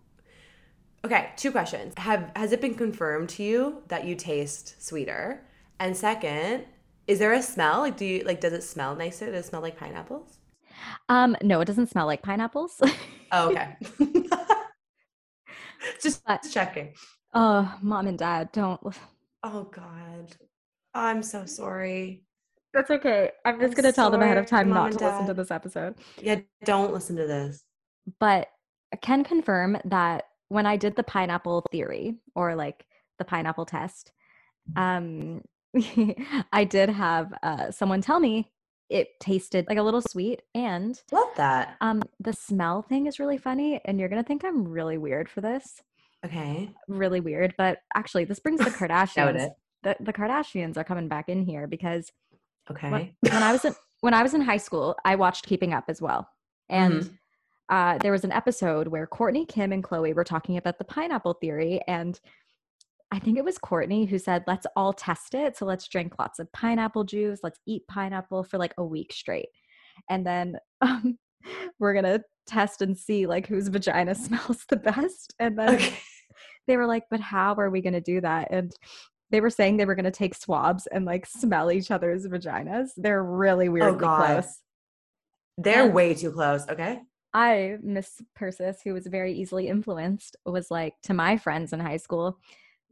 [1.04, 1.94] Okay, two questions.
[1.98, 5.46] Have has it been confirmed to you that you taste sweeter?
[5.78, 6.64] And second,
[7.06, 7.80] is there a smell?
[7.80, 9.26] Like do you like does it smell nicer?
[9.30, 10.38] Does it smell like pineapples?
[11.08, 12.80] Um no, it doesn't smell like pineapples.
[13.32, 13.76] Oh, okay.
[16.02, 16.94] just But- checking.
[17.34, 18.80] oh, mom and dad, don't
[19.42, 20.34] Oh god.
[20.94, 22.24] I'm so sorry.
[22.72, 23.30] That's okay.
[23.44, 25.34] I'm just I'm going to tell them ahead of time not and to listen to
[25.34, 25.94] this episode.
[26.20, 27.62] Yeah, don't listen to this.
[28.18, 28.48] but
[28.92, 32.84] I can confirm that when I did the pineapple theory or like
[33.18, 34.12] the pineapple test,
[34.76, 35.42] um,
[36.52, 38.50] I did have uh, someone tell me
[38.88, 41.76] it tasted like a little sweet and Love that.
[41.80, 43.80] um, the smell thing is really funny.
[43.84, 45.82] And you're gonna think I'm really weird for this,
[46.24, 46.70] Okay.
[46.88, 47.54] really weird.
[47.58, 49.46] But actually, this brings the Kardashians.
[49.46, 49.52] it.
[49.82, 52.10] The, the Kardashians are coming back in here because
[52.70, 52.90] Okay.
[52.90, 55.84] when, when I was in when I was in high school, I watched Keeping Up
[55.88, 56.28] as well,
[56.68, 57.18] and Mhm.
[57.68, 61.34] uh, there was an episode where Kourtney, Kim, and Khloé were talking about the pineapple
[61.34, 62.20] theory, and
[63.12, 65.56] I think it was Kourtney who said, "Let's all test it.
[65.56, 67.40] So let's drink lots of pineapple juice.
[67.42, 69.48] Let's eat pineapple for like a week straight,
[70.10, 71.18] and then um,
[71.78, 75.96] we're gonna test and see like whose vagina smells the best." And then Okay.
[76.66, 78.72] they were like, "But how are we gonna do that?" And
[79.30, 82.90] they were saying they were gonna take swabs and like smell each other's vaginas.
[82.96, 84.26] They're really weirdly God.
[84.42, 84.60] close.
[85.58, 86.68] They're And- way too close.
[86.68, 87.00] Okay.
[87.34, 91.98] I, Miss Persis, who was very easily influenced, was like to my friends in high
[91.98, 92.38] school,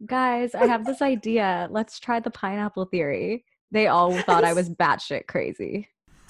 [0.06, 1.68] guys, I have this idea.
[1.70, 3.44] Let's try the pineapple theory.
[3.70, 5.88] They all thought I was batshit crazy.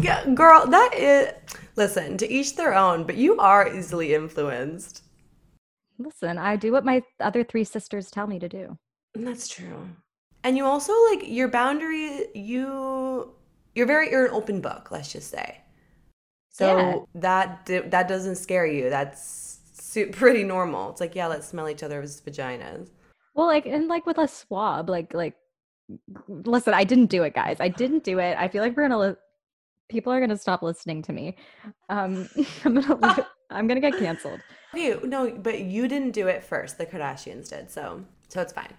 [0.00, 1.32] yeah, girl, that is.
[1.76, 5.02] Listen, to each their own, but you are easily influenced.
[5.98, 8.78] Listen, I do what my other three sisters tell me to do.
[9.14, 9.88] That's true.
[10.44, 12.28] And you also like your boundary.
[12.34, 13.32] You
[13.74, 14.90] you're very you're an open book.
[14.90, 15.60] Let's just say.
[16.50, 16.66] So
[17.14, 17.20] Yeah.
[17.20, 18.88] that that doesn't scare you.
[18.90, 19.55] That's
[19.96, 20.90] su- pretty normal.
[20.90, 22.90] It's like yeah, let's smell each other's vaginas.
[23.34, 25.34] Well, like and like with a swab, like like
[26.28, 27.56] listen, I didn't do it, guys.
[27.60, 28.36] I didn't do it.
[28.38, 29.14] I feel like we're gonna li-
[29.88, 31.36] people are gonna stop listening to me.
[31.88, 32.28] Um,
[32.64, 34.40] I'm gonna I'm gonna get canceled.
[34.74, 36.78] Okay, no, but you didn't do it first.
[36.78, 37.70] The Kardashians did.
[37.70, 38.74] So so it's fine.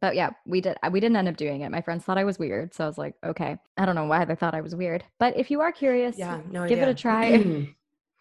[0.00, 0.76] But yeah, we did.
[0.92, 1.70] We didn't end up doing it.
[1.70, 3.56] My friends thought I was weird, so I was like, okay.
[3.76, 6.40] I don't know why they thought I was weird, but if you are curious, Yeah,
[6.50, 7.74] no give it a try.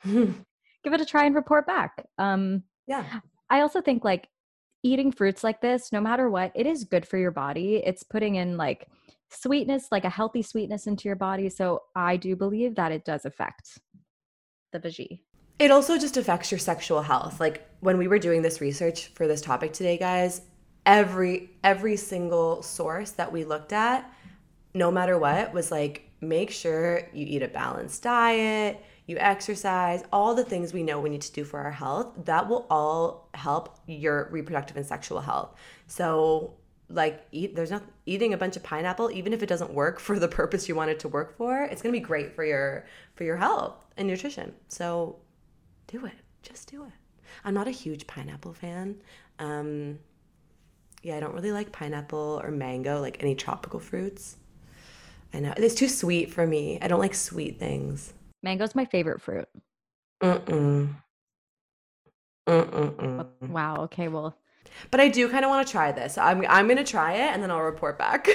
[0.88, 2.06] give it a try and report back.
[2.18, 3.20] Um, Yeah.
[3.50, 4.30] I also think like
[4.84, 7.82] eating fruits like this, no matter what, it is good for your body.
[7.86, 8.88] It's putting in like
[9.30, 11.50] sweetness, like a healthy sweetness into your body.
[11.50, 13.80] So I do believe that it does affect
[14.72, 15.20] the veggie.
[15.60, 17.42] It also just affects your sexual health.
[17.42, 20.42] Like when we were doing this research for this topic today, guys,
[20.86, 24.10] every every single source that we looked at,
[24.74, 30.36] no matter what, was like make sure you eat a balanced diet, you exercise, all
[30.36, 32.14] the things we know we need to do for our health.
[32.26, 35.56] That will all help your reproductive and sexual health.
[35.88, 36.54] So
[36.90, 40.20] like eat there's not eating a bunch of pineapple even if it doesn't work for
[40.20, 42.86] the purpose you want it to work for it's going to be great for your
[43.16, 44.54] for your health and nutrition.
[44.68, 45.18] So
[45.88, 46.14] do it.
[46.44, 46.92] Just do it.
[47.44, 49.02] I'm not a huge pineapple fan.
[49.40, 50.00] Um
[51.04, 54.38] yeah i don't really like pineapple or mango like any tropical fruits.
[55.34, 56.80] I know it's too sweet for me.
[56.82, 59.48] I don't like sweet things Mango's my favorite fruit.
[60.22, 60.96] Mm-mm.
[63.42, 63.78] Wow.
[63.84, 64.08] Okay.
[64.08, 64.38] Well,
[64.92, 66.18] But I do kind of want to try this.
[66.18, 68.28] I'm I'm gonna try it and then I'll report back.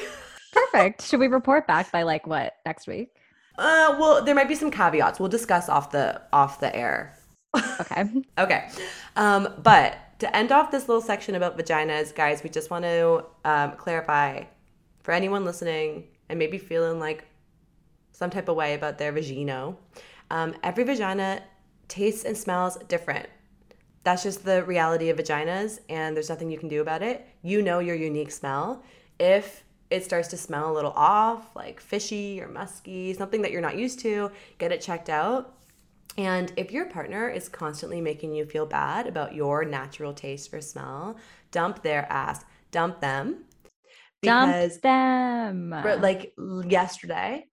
[0.52, 1.02] perfect.
[1.06, 3.10] Should we report back by like what next week?
[3.58, 5.20] uh, well, there might be some caveats.
[5.20, 7.14] We'll discuss off the off the air.
[7.80, 8.04] Okay.
[8.38, 8.68] Okay.
[9.16, 13.24] Um, but to end off this little section about vaginas, guys, we just want to
[13.44, 14.44] um, clarify
[15.02, 17.24] for anyone listening and maybe feeling like
[18.22, 19.74] some type of way about their vagina.
[20.30, 21.42] Um, every vagina
[21.88, 23.28] tastes and smells different.
[24.04, 27.26] That's just the reality of vaginas, and there's nothing you can do about it.
[27.42, 28.84] You know your unique smell.
[29.18, 33.60] If it starts to smell a little off, like fishy or musky, something that you're
[33.60, 35.56] not used to, get it checked out.
[36.16, 40.60] And if your partner is constantly making you feel bad about your natural taste or
[40.60, 41.16] smell,
[41.50, 43.46] dump their ass, dump them.
[44.22, 45.70] Dump them.
[46.00, 46.34] like
[46.68, 47.48] yesterday,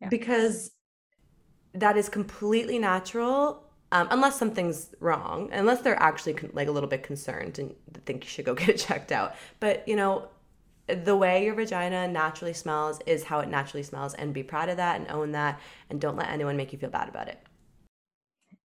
[0.00, 0.08] Yeah.
[0.08, 0.70] because
[1.74, 3.64] that is completely natural.
[3.90, 8.22] Um, unless something's wrong, unless they're actually con- like a little bit concerned and think
[8.24, 9.34] you should go get it checked out.
[9.60, 10.28] But you know,
[10.86, 14.76] the way your vagina naturally smells is how it naturally smells, and be proud of
[14.76, 17.38] that and own that, and don't let anyone make you feel bad about it.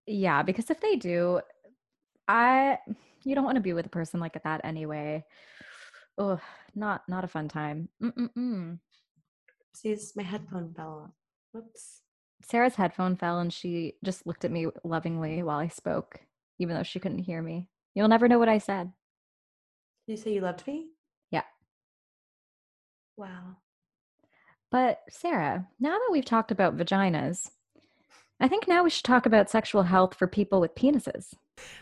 [0.06, 1.40] Yeah, because if they do,
[2.26, 2.78] I
[3.22, 5.24] you don't want to be with a person like that anyway.
[6.18, 6.40] Oh,
[6.74, 7.88] not not a fun time.
[8.02, 8.78] Mm-mm-mm.
[9.74, 11.21] See, my headphone fell off.
[11.52, 12.00] Whoops.
[12.42, 16.20] Sarah's headphone fell and she just looked at me lovingly while I spoke,
[16.58, 17.68] even though she couldn't hear me.
[17.94, 18.92] You'll never know what I said.
[20.06, 20.88] Did you say you loved me?
[21.30, 21.44] Yeah.
[23.16, 23.56] Wow.
[24.70, 27.50] But Sarah, now that we've talked about vaginas,
[28.40, 31.34] I think now we should talk about sexual health for people with penises.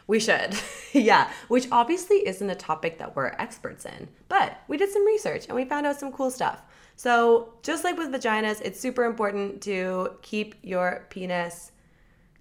[0.06, 0.58] We should.
[0.92, 5.46] yeah, which obviously isn't a topic that we're experts in, but we did some research
[5.46, 6.60] and we found out some cool stuff.
[7.00, 11.72] So, just like with vaginas, it's super important to keep your penis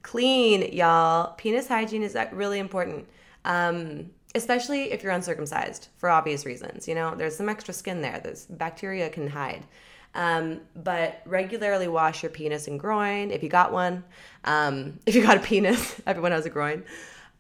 [0.02, 1.34] clean, y'all.
[1.38, 3.08] Penis hygiene is really important,
[3.46, 6.90] um, especially if you're uncircumcised for obvious reasons.
[6.90, 9.64] You know, there's some extra skin there, there's bacteria can hide.
[10.14, 14.04] Um, but regularly wash your penis and groin if you got one.
[14.44, 16.84] Um, if you got a penis, everyone has a groin.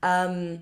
[0.03, 0.61] Um,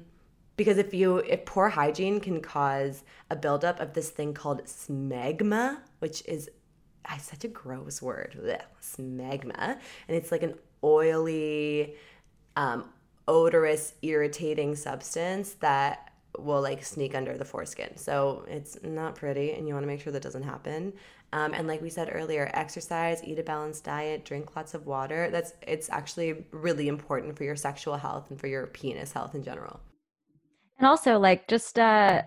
[0.58, 5.78] because if you if poor hygiene can cause a buildup of this thing called smegma,
[6.00, 6.50] which is
[7.22, 11.96] such a gross word, Blech, smegma, and it's like an oily,
[12.58, 12.90] um,
[13.28, 17.96] odorous, irritating substance that will like sneak under the foreskin.
[17.96, 20.94] So it's not pretty, and you want to make sure that doesn't happen.
[21.34, 25.30] Um, and like we said earlier, exercise, eat a balanced diet, drink lots of water.
[25.30, 29.44] That's it's actually really important for your sexual health and for your penis health in
[29.44, 29.82] general.
[30.78, 32.24] And also, like, just, uh,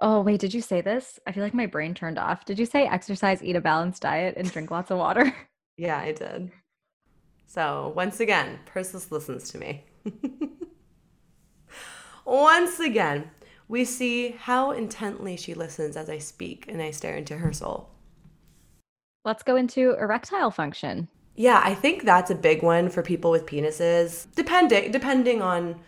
[0.00, 1.18] oh, wait, did you say this?
[1.26, 2.44] I feel like my brain turned off.
[2.44, 5.34] Did you say exercise, eat a balanced diet, and drink lots of water?
[5.76, 6.52] Yeah, I did.
[7.46, 9.84] So once again, Persis listens to me.
[12.26, 13.30] once again,
[13.66, 17.88] we see how intently she listens as I speak and I stare into her soul.
[19.24, 21.08] Let's go into erectile function.
[21.34, 24.26] Yeah, I think that's a big one for people with penises.
[24.34, 25.80] Depending depending on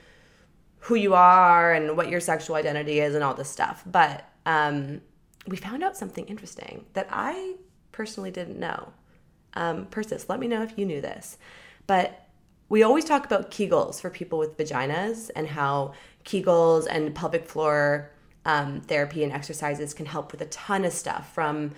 [0.82, 3.84] who you are and what your sexual identity is and all this stuff.
[3.86, 5.00] But um,
[5.46, 7.54] we found out something interesting that I
[7.92, 8.92] personally didn't know.
[9.54, 11.38] Um, Persis, let me know if you knew this.
[11.86, 12.26] But
[12.68, 15.92] we always talk about Kegels for people with vaginas and how
[16.24, 18.10] Kegels and pelvic floor
[18.44, 21.72] um, therapy and exercises can help with a ton of stuff from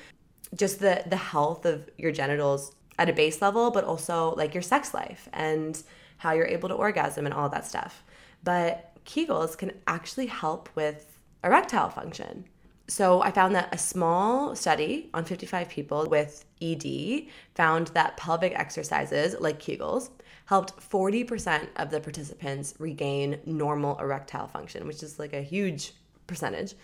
[0.55, 4.63] just the the health of your genitals at a base level, but also like your
[4.63, 5.83] sex life and
[6.19, 8.03] how you're able to orgasm and all that stuff.
[8.45, 12.45] But Kegels can actually help with erectile function.
[12.87, 18.53] So I found that a small study on 55 people with ED found that pelvic
[18.59, 20.11] exercises like Kegels
[20.47, 25.93] helped 40% of the participants regain normal erectile function, which is like a huge
[26.27, 26.75] percentage.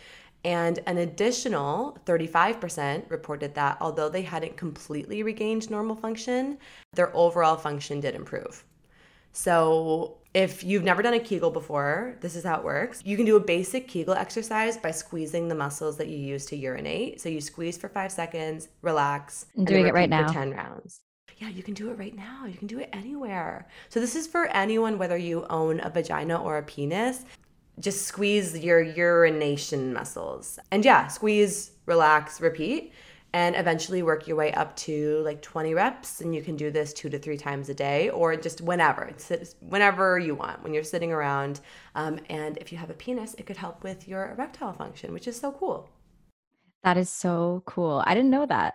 [0.42, 6.56] And an additional 35% reported that although they hadn't completely regained normal function,
[6.94, 8.64] their overall function did improve.
[9.32, 13.02] So, if you've never done a Kegel before, this is how it works.
[13.04, 16.56] You can do a basic Kegel exercise by squeezing the muscles that you use to
[16.56, 17.20] urinate.
[17.20, 20.28] So, you squeeze for five seconds, relax, I'm doing it right now.
[20.28, 21.00] For 10 rounds.
[21.38, 22.44] Yeah, you can do it right now.
[22.44, 23.66] You can do it anywhere.
[23.88, 27.24] So, this is for anyone, whether you own a vagina or a penis
[27.80, 30.58] just squeeze your urination muscles.
[30.70, 32.92] And yeah, squeeze, relax, repeat,
[33.32, 36.20] and eventually work your way up to like 20 reps.
[36.20, 39.04] And you can do this two to three times a day or just whenever.
[39.04, 41.60] It's whenever you want, when you're sitting around.
[41.94, 45.28] Um, and if you have a penis, it could help with your erectile function, which
[45.28, 45.88] is so cool.
[46.82, 48.02] That is so cool.
[48.06, 48.74] I didn't know that.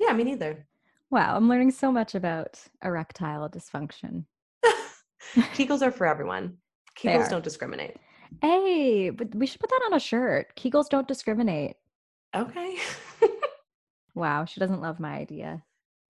[0.00, 0.66] Yeah, me neither.
[1.10, 4.24] Wow, I'm learning so much about erectile dysfunction.
[5.34, 6.56] Kegels are for everyone.
[6.98, 7.96] Kegels don't discriminate.
[8.42, 10.54] Hey, but we should put that on a shirt.
[10.56, 11.76] Kegels don't discriminate.
[12.34, 12.76] Okay.
[14.20, 15.62] wow, she doesn't love my idea.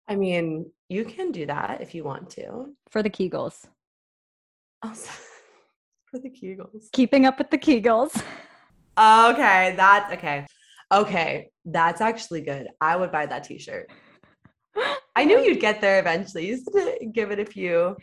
[0.09, 2.75] I mean, you can do that if you want to.
[2.91, 3.67] For the Kegels.
[4.83, 5.11] Also,
[6.07, 6.91] for the Kegels.
[6.93, 8.15] Keeping up with the Kegels.
[8.99, 10.47] Okay, that's okay.
[10.93, 12.69] Okay, that's actually good.
[12.81, 13.89] I would buy that t-shirt.
[15.17, 16.49] I knew you'd get there eventually.
[16.49, 16.71] You just
[17.13, 17.97] give it a few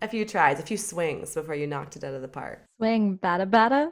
[0.00, 2.64] a few tries, a few swings before you knocked it out of the park.
[2.76, 3.90] Swing, bada bada.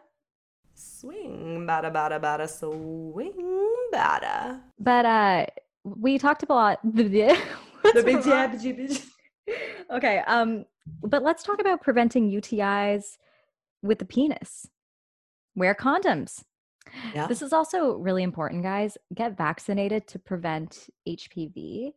[0.74, 4.60] Swing, bada bada bada, swing, bada.
[4.78, 5.46] But uh,
[5.84, 8.58] we talked about the big jab.
[9.88, 10.64] Okay, um,
[11.02, 13.16] but let's talk about preventing UTIs
[13.80, 14.66] with the penis.
[15.54, 16.42] Wear condoms.
[17.14, 17.28] Yeah.
[17.28, 18.98] This is also really important, guys.
[19.14, 21.92] Get vaccinated to prevent HPV.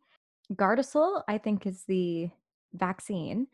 [0.53, 2.29] Gardasil, I think, is the
[2.73, 3.47] vaccine.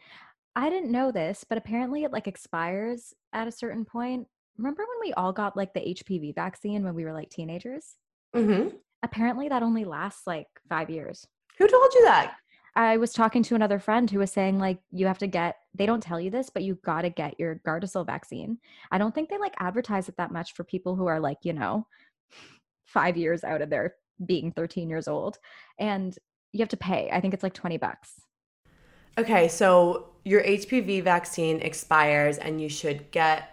[0.56, 4.28] I didn't know this, but apparently it like expires at a certain point.
[4.58, 7.96] Remember when we all got like the HPV vaccine when we were like teenagers?
[8.36, 8.76] Mm-hmm.
[9.04, 11.26] Apparently that only lasts like five years.
[11.58, 12.36] Who told you that?
[12.76, 15.86] I was talking to another friend who was saying like you have to get they
[15.86, 18.58] don't tell you this, but you got to get your Gardasil vaccine.
[18.92, 21.54] I don't think they like advertise it that much for people who are like, you
[21.54, 21.88] know,
[22.88, 23.96] 5 years out of their
[24.26, 25.38] being 13 years old
[25.80, 26.18] and
[26.52, 27.10] you have to pay.
[27.12, 28.14] I think it's like 20 bucks.
[29.18, 33.50] Okay, so your HPV vaccine expires and you should get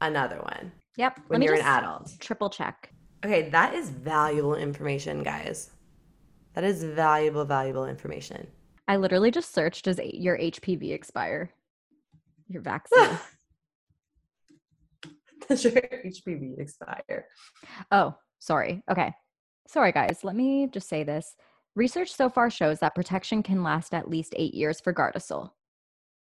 [0.00, 0.72] another one.
[0.96, 1.20] Yep.
[1.28, 2.12] When you're an adult.
[2.20, 2.92] Triple check.
[3.26, 5.72] Okay, that is valuable information, guys.
[6.54, 8.46] That is valuable, valuable information.
[8.86, 11.50] I literally just searched does your HPV expire?
[12.46, 13.18] Your vaccine.
[15.48, 17.26] does your HPV expire?
[17.90, 18.84] Oh, sorry.
[18.88, 19.12] Okay.
[19.66, 20.20] Sorry, guys.
[20.22, 21.34] Let me just say this.
[21.74, 25.50] Research so far shows that protection can last at least eight years for Gardasil.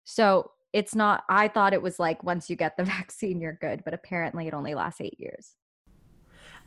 [0.05, 3.83] So it's not, I thought it was like once you get the vaccine, you're good,
[3.85, 5.57] but apparently it only lasts eight years.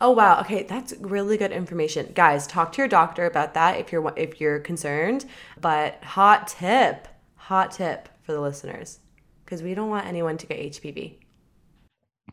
[0.01, 0.39] Oh wow.
[0.41, 2.11] Okay, that's really good information.
[2.15, 5.25] Guys, talk to your doctor about that if you're if you're concerned.
[5.59, 8.99] But hot tip, hot tip for the listeners
[9.43, 11.17] because we don't want anyone to get HPV.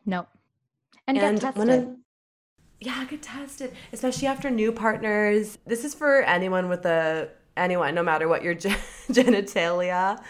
[0.04, 0.28] Nope.
[1.08, 1.96] And, and get tested
[2.80, 5.58] yeah, get tested, especially after new partners.
[5.66, 8.54] This is for anyone with a anyone, no matter what your
[9.10, 10.22] genitalia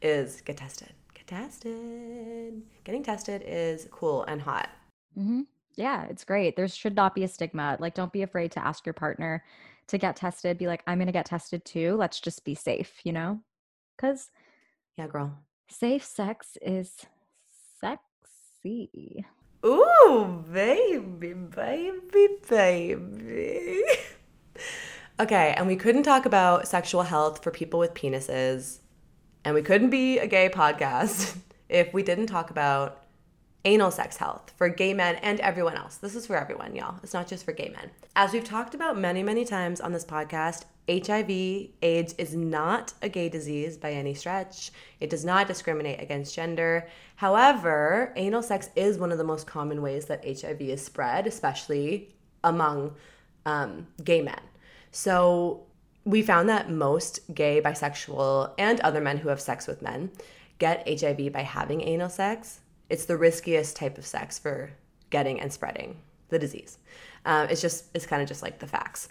[0.00, 0.40] is.
[0.40, 0.92] Get tested.
[1.14, 2.62] Get tested.
[2.84, 4.70] Getting tested is cool and hot.
[5.18, 5.42] Mm-hmm.
[5.76, 6.56] Yeah, it's great.
[6.56, 7.76] There should not be a stigma.
[7.80, 9.44] Like, don't be afraid to ask your partner
[9.88, 10.58] to get tested.
[10.58, 11.96] Be like, I'm going to get tested too.
[11.96, 13.40] Let's just be safe, you know?
[13.96, 14.30] Because,
[14.96, 15.38] yeah, girl.
[15.68, 16.92] Safe sex is
[17.80, 19.24] sexy.
[19.64, 23.82] Ooh, baby, baby, baby.
[25.20, 28.78] okay, and we couldn't talk about sexual health for people with penises,
[29.44, 31.36] and we couldn't be a gay podcast
[31.68, 33.02] if we didn't talk about
[33.64, 35.96] anal sex health for gay men and everyone else.
[35.96, 36.98] This is for everyone, y'all.
[37.02, 37.90] It's not just for gay men.
[38.16, 43.08] As we've talked about many, many times on this podcast, HIV, AIDS is not a
[43.08, 44.72] gay disease by any stretch.
[44.98, 46.88] It does not discriminate against gender.
[47.16, 52.14] However, anal sex is one of the most common ways that HIV is spread, especially
[52.42, 52.94] among
[53.46, 54.40] um, gay men.
[54.90, 55.66] So
[56.04, 60.10] we found that most gay, bisexual, and other men who have sex with men
[60.58, 62.60] get HIV by having anal sex.
[62.90, 64.70] It's the riskiest type of sex for
[65.08, 65.96] getting and spreading
[66.28, 66.76] the disease.
[67.24, 69.08] Um, it's just, it's kind of just like the facts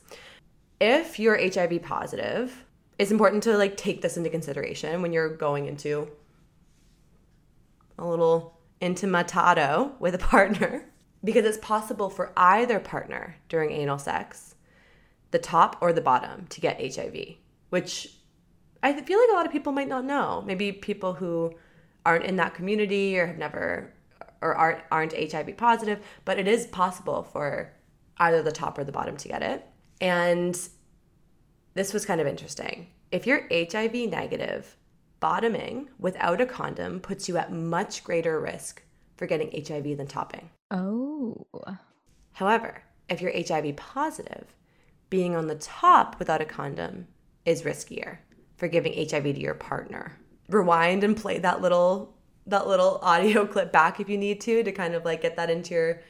[0.79, 2.65] if you're HIV positive,
[2.97, 6.09] it's important to like take this into consideration when you're going into
[7.97, 10.85] a little intimatado with a partner.
[11.21, 14.55] because it's possible for either partner during anal sex,
[15.31, 17.35] the top or the bottom, to get HIV,
[17.69, 18.15] which
[18.81, 20.41] I feel like a lot of people might not know.
[20.45, 21.53] Maybe people who
[22.09, 23.93] aren't in that community or have never
[24.41, 27.71] or aren't, aren't HIV positive, but it is possible for
[28.17, 29.63] either the top or the bottom to get it.
[30.01, 30.59] And
[31.75, 32.87] this was kind of interesting.
[33.11, 34.75] If you're HIV negative,
[35.19, 38.81] bottoming without a condom puts you at much greater risk
[39.15, 40.49] for getting HIV than topping.
[40.71, 41.45] Oh.
[42.31, 44.55] However, if you're HIV positive,
[45.11, 47.07] being on the top without a condom
[47.45, 48.17] is riskier
[48.57, 50.18] for giving HIV to your partner.
[50.49, 52.15] Rewind and play that little
[52.47, 55.49] that little audio clip back if you need to to kind of like get that
[55.49, 56.01] into your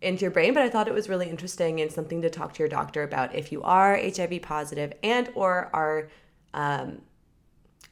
[0.00, 0.54] into your brain.
[0.54, 3.34] But i thought it was really interesting and something to talk to your doctor about
[3.34, 6.08] if you are hiv positive and or are
[6.54, 7.02] um,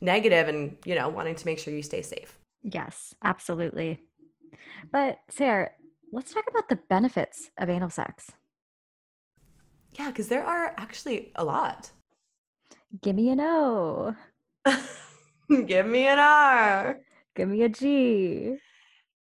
[0.00, 2.38] negative and you know wanting to make sure you stay safe.
[2.62, 4.00] Yes absolutely.
[4.90, 5.70] But sarah
[6.12, 8.32] let's talk about the benefits of anal sex.
[9.94, 11.90] Yeah because there are actually a lot.
[13.02, 14.16] Give me a o
[15.66, 17.00] give me an r
[17.36, 18.56] Give me a G.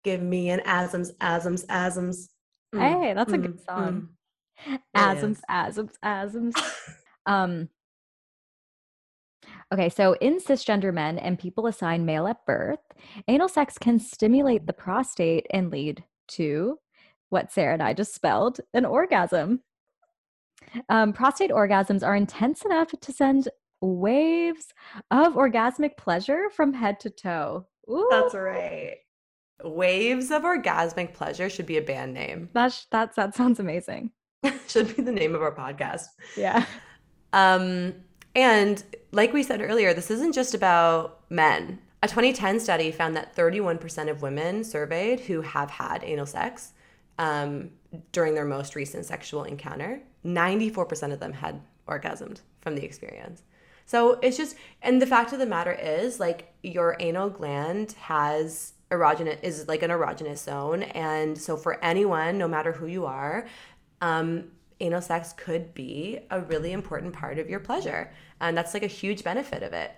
[0.04, 2.30] Give me an Asms, Asms, Asms.
[2.74, 4.10] Mm, hey, that's a good mm, song.
[4.68, 4.80] Mm.
[4.96, 6.56] Asms, Asms, Asms.
[7.26, 7.70] um,
[9.74, 12.80] okay, so in cisgender men and people assigned male at birth,
[13.28, 16.80] anal sex can stimulate the prostate and lead to
[17.30, 19.62] what Sarah and I just spelled an orgasm.
[20.90, 23.50] Um, prostate orgasms are intense enough to send
[23.82, 24.74] waves
[25.12, 27.68] of orgasmic pleasure from head to toe.
[27.90, 28.08] Ooh.
[28.10, 28.98] That's right.
[29.64, 32.50] Waves of Orgasmic Pleasure should be a band name.
[32.54, 34.12] That's that that sounds amazing.
[34.68, 36.06] should be the name of our podcast.
[36.36, 36.66] Yeah.
[37.34, 37.96] Um
[38.36, 41.80] and like we said earlier, this isn't just about men.
[42.04, 46.74] A 2010 study found that 31% of women surveyed who have had anal sex
[47.18, 47.72] um,
[48.12, 53.42] during their most recent sexual encounter, 94% of them had orgasmed from the experience.
[53.88, 58.74] So it's just, and the fact of the matter is, like, your anal gland has
[58.92, 60.84] erogenous, is like an erogenous zone.
[60.84, 63.48] And so for anyone, no matter who you are,
[64.02, 68.12] um, anal sex could be a really important part of your pleasure.
[68.42, 69.92] And that's like a huge benefit of it.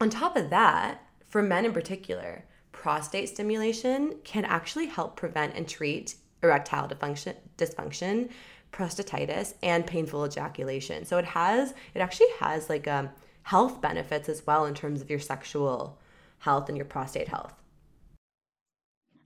[0.00, 5.68] On top of that, for men in particular, prostate stimulation can actually help prevent and
[5.68, 8.30] treat erectile dysfunction, dysfunction
[8.72, 11.04] prostatitis, and painful ejaculation.
[11.04, 13.12] So it has, it actually has like a
[13.46, 16.00] health benefits as well in terms of your sexual
[16.38, 17.54] health and your prostate health.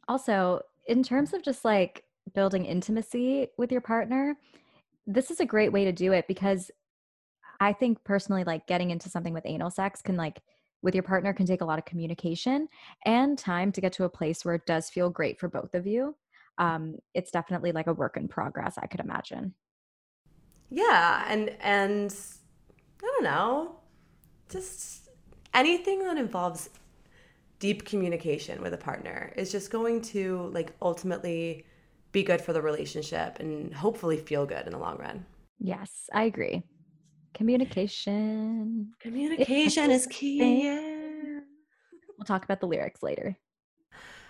[0.08, 2.04] Also, in terms of just like
[2.34, 4.36] building intimacy with your partner,
[5.06, 6.70] this is a great way to do it because
[7.60, 10.42] I think personally, like getting into something with anal sex can like
[10.82, 12.68] with your partner can take a lot of communication
[13.06, 15.86] and time to get to a place where it does feel great for both of
[15.86, 16.14] you.
[16.58, 19.54] Um, it's definitely like a work in progress, I could imagine.
[20.68, 22.14] Yeah, and and
[23.02, 23.79] I don't know
[24.50, 25.08] just
[25.54, 26.70] anything that involves
[27.58, 31.64] deep communication with a partner is just going to like ultimately
[32.12, 35.24] be good for the relationship and hopefully feel good in the long run.
[35.58, 36.64] Yes, I agree.
[37.34, 38.92] Communication.
[39.00, 40.80] Communication is key.
[42.18, 43.34] We'll talk about the lyrics later.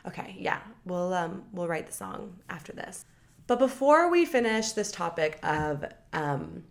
[0.06, 0.60] Okay, yeah.
[0.84, 3.04] We'll um we'll write the song after this.
[3.48, 6.62] But before we finish this topic of um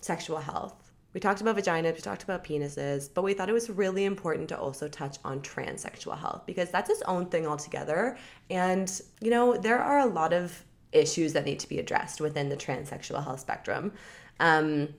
[0.00, 0.87] sexual health,
[1.18, 4.48] we talked about vaginas, we talked about penises, but we thought it was really important
[4.50, 8.16] to also touch on transsexual health because that's its own thing altogether.
[8.50, 8.88] And,
[9.20, 12.56] you know, there are a lot of issues that need to be addressed within the
[12.56, 13.90] transsexual health spectrum.
[14.38, 14.90] Um,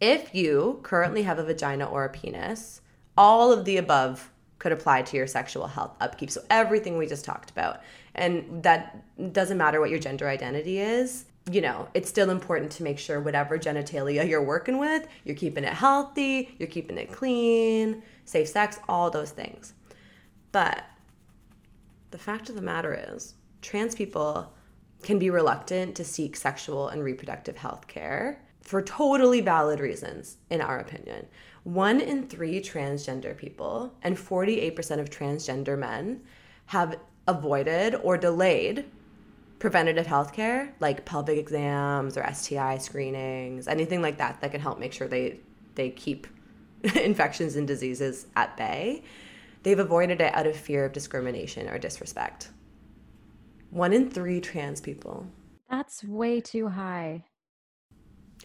[0.00, 2.80] if you currently have a vagina or a penis,
[3.16, 6.32] all of the above could apply to your sexual health upkeep.
[6.32, 7.82] So, everything we just talked about.
[8.16, 12.82] And that doesn't matter what your gender identity is you know, it's still important to
[12.82, 18.02] make sure whatever genitalia you're working with, you're keeping it healthy, you're keeping it clean,
[18.24, 19.74] safe sex, all those things.
[20.52, 20.84] But
[22.10, 24.52] the fact of the matter is, trans people
[25.02, 30.60] can be reluctant to seek sexual and reproductive health care for totally valid reasons, in
[30.60, 31.26] our opinion.
[31.64, 36.22] One in three transgender people and 48% of transgender men
[36.66, 38.84] have avoided or delayed
[39.58, 44.78] preventative health care, like pelvic exams or STI screenings, anything like that that can help
[44.78, 45.40] make sure they
[45.74, 46.26] they keep
[46.94, 49.02] infections and diseases at bay.
[49.62, 52.50] They've avoided it out of fear of discrimination or disrespect.
[53.70, 55.26] One in three trans people.
[55.68, 57.24] That's way too high.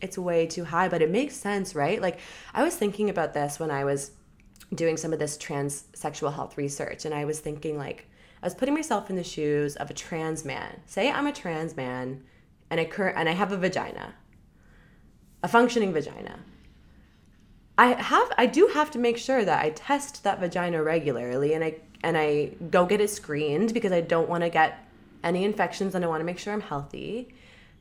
[0.01, 2.01] It's way too high, but it makes sense, right?
[2.01, 2.20] Like,
[2.53, 4.11] I was thinking about this when I was
[4.74, 8.09] doing some of this trans sexual health research, and I was thinking, like,
[8.44, 10.82] I was putting myself in the shoes of a trans man.
[10.86, 12.26] Say I'm a trans man
[12.70, 14.16] and I cur- and I have a vagina.
[15.41, 16.39] A functioning vagina.
[17.78, 21.64] I have I do have to make sure that I test that vagina regularly and
[21.64, 24.89] I and I go get it screened because I don't want to get
[25.24, 27.34] any infections and I want to make sure I'm healthy.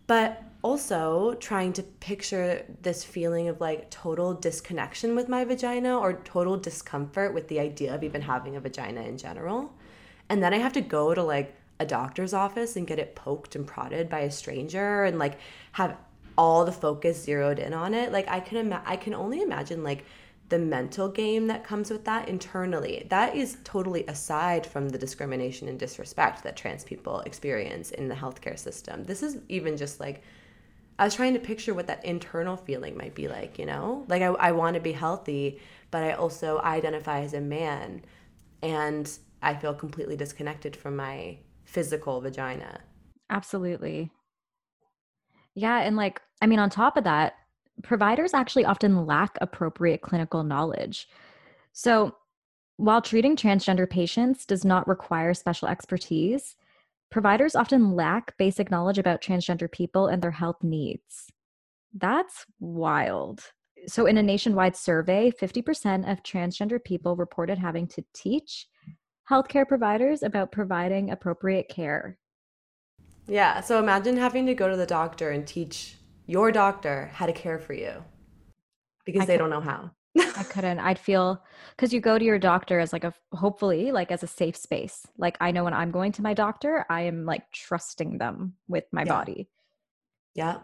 [0.06, 6.12] But also trying to picture this feeling of like total disconnection with my vagina or
[6.12, 9.72] total discomfort with the idea of even having a vagina in general.
[10.32, 13.54] And then I have to go to like a doctor's office and get it poked
[13.54, 15.38] and prodded by a stranger and like
[15.72, 15.94] have
[16.38, 18.12] all the focus zeroed in on it.
[18.12, 20.06] Like I can ima- I can only imagine like
[20.48, 23.06] the mental game that comes with that internally.
[23.10, 28.14] That is totally aside from the discrimination and disrespect that trans people experience in the
[28.14, 29.04] healthcare system.
[29.04, 30.22] This is even just like
[30.98, 34.06] I was trying to picture what that internal feeling might be like, you know?
[34.08, 35.60] Like I, I want to be healthy,
[35.90, 38.00] but I also identify as a man
[38.62, 39.10] and
[39.42, 42.80] I feel completely disconnected from my physical vagina.
[43.30, 44.10] Absolutely.
[45.54, 45.80] Yeah.
[45.80, 47.34] And like, I mean, on top of that,
[47.82, 51.08] providers actually often lack appropriate clinical knowledge.
[51.72, 52.16] So,
[52.76, 56.56] while treating transgender patients does not require special expertise,
[57.10, 61.30] providers often lack basic knowledge about transgender people and their health needs.
[61.94, 63.52] That's wild.
[63.86, 68.66] So, in a nationwide survey, 50% of transgender people reported having to teach
[69.32, 72.18] healthcare providers about providing appropriate care.
[73.26, 77.32] Yeah, so imagine having to go to the doctor and teach your doctor how to
[77.32, 78.04] care for you
[79.06, 79.90] because I they don't know how.
[80.18, 80.80] I couldn't.
[80.80, 81.42] I'd feel
[81.74, 85.06] because you go to your doctor as like a hopefully like as a safe space.
[85.16, 88.84] Like I know when I'm going to my doctor, I am like trusting them with
[88.92, 89.08] my yeah.
[89.08, 89.48] body.
[90.34, 90.58] Yeah.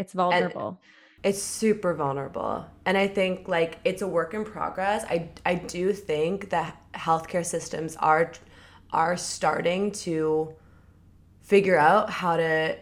[0.00, 0.68] It's vulnerable.
[0.68, 0.76] And
[1.22, 2.66] it's super vulnerable.
[2.84, 5.04] And I think like it's a work in progress.
[5.04, 8.32] I I do think that healthcare systems are
[8.92, 10.54] are starting to
[11.40, 12.76] figure out how to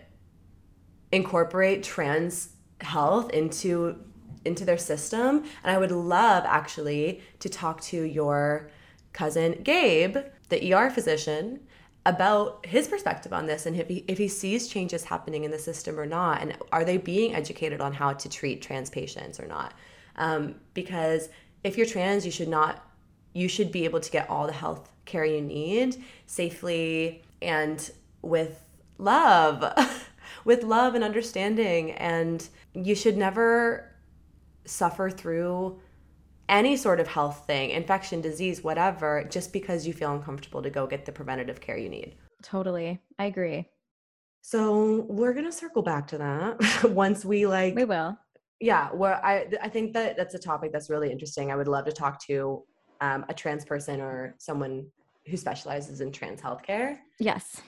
[1.13, 3.97] incorporate trans health into
[4.45, 8.71] into their system and i would love actually to talk to your
[9.13, 10.17] cousin gabe
[10.49, 11.61] the er physician
[12.07, 15.59] about his perspective on this and if he, if he sees changes happening in the
[15.59, 19.47] system or not and are they being educated on how to treat trans patients or
[19.47, 19.73] not?
[20.17, 21.29] Um, because
[21.63, 22.87] if you're trans you should not
[23.33, 27.91] you should be able to get all the health care you need safely and
[28.23, 28.65] with
[28.99, 29.65] love
[30.45, 31.93] with love and understanding.
[31.93, 33.91] And you should never
[34.65, 35.81] suffer through
[36.49, 40.87] any sort of health thing, infection, disease, whatever, just because you feel uncomfortable to go
[40.87, 42.17] get the preventative care you need.
[42.43, 43.01] Totally.
[43.19, 43.69] I agree.
[44.43, 48.19] So we're gonna circle back to that once we like we will.
[48.61, 51.51] Yeah, where I I think that that's a topic that's really interesting.
[51.51, 52.63] I would love to talk to
[53.01, 54.87] um, a trans person or someone
[55.27, 56.99] who specializes in trans healthcare.
[57.19, 57.63] Yes.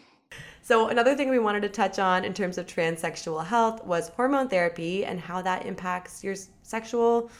[0.62, 4.48] So, another thing we wanted to touch on in terms of transsexual health was hormone
[4.48, 7.30] therapy and how that impacts your sexual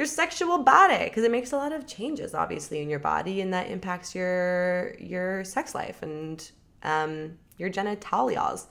[0.00, 3.52] your sexual body because it makes a lot of changes obviously in your body and
[3.52, 8.64] that impacts your your sex life and um, your genitalias.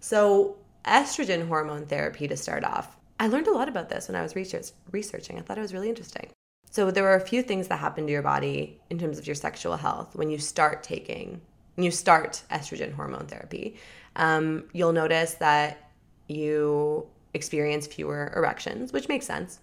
[0.00, 2.98] So, estrogen hormone therapy to start off.
[3.18, 5.38] I learned a lot about this when I was research, researching.
[5.38, 6.28] I thought it was really interesting.
[6.70, 9.34] So, there are a few things that happen to your body in terms of your
[9.34, 11.40] sexual health when you start taking
[11.76, 13.76] when you start estrogen hormone therapy,
[14.16, 15.90] um, you'll notice that
[16.26, 19.60] you experience fewer erections, which makes sense.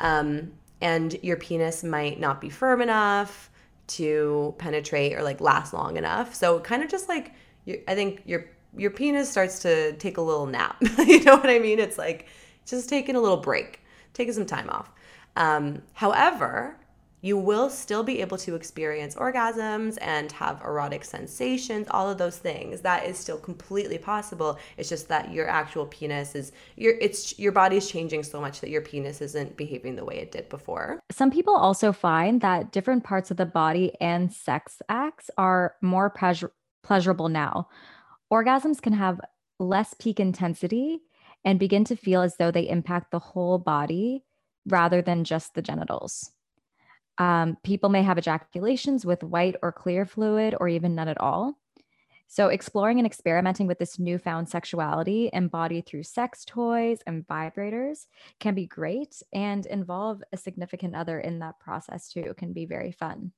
[0.00, 3.50] Um, and your penis might not be firm enough
[3.86, 6.34] to penetrate or like last long enough.
[6.34, 7.32] So kind of just like
[7.88, 10.76] I think your your penis starts to take a little nap.
[10.98, 11.78] you know what I mean?
[11.78, 12.26] It's like
[12.66, 13.80] just taking a little break,
[14.12, 14.90] taking some time off.
[15.36, 16.76] Um, however,
[17.24, 22.36] you will still be able to experience orgasms and have erotic sensations, all of those
[22.36, 22.82] things.
[22.82, 24.58] That is still completely possible.
[24.76, 28.68] It's just that your actual penis is your it's your body's changing so much that
[28.68, 31.00] your penis isn't behaving the way it did before.
[31.10, 36.10] Some people also find that different parts of the body and sex acts are more
[36.10, 36.52] pleasure-
[36.82, 37.68] pleasurable now.
[38.30, 39.18] Orgasms can have
[39.58, 41.00] less peak intensity
[41.42, 44.24] and begin to feel as though they impact the whole body
[44.66, 46.33] rather than just the genitals.
[47.18, 51.56] Um, people may have ejaculations with white or clear fluid or even none at all.
[52.26, 58.06] So, exploring and experimenting with this newfound sexuality embodied through sex toys and vibrators
[58.40, 62.20] can be great and involve a significant other in that process too.
[62.20, 63.32] It can be very fun.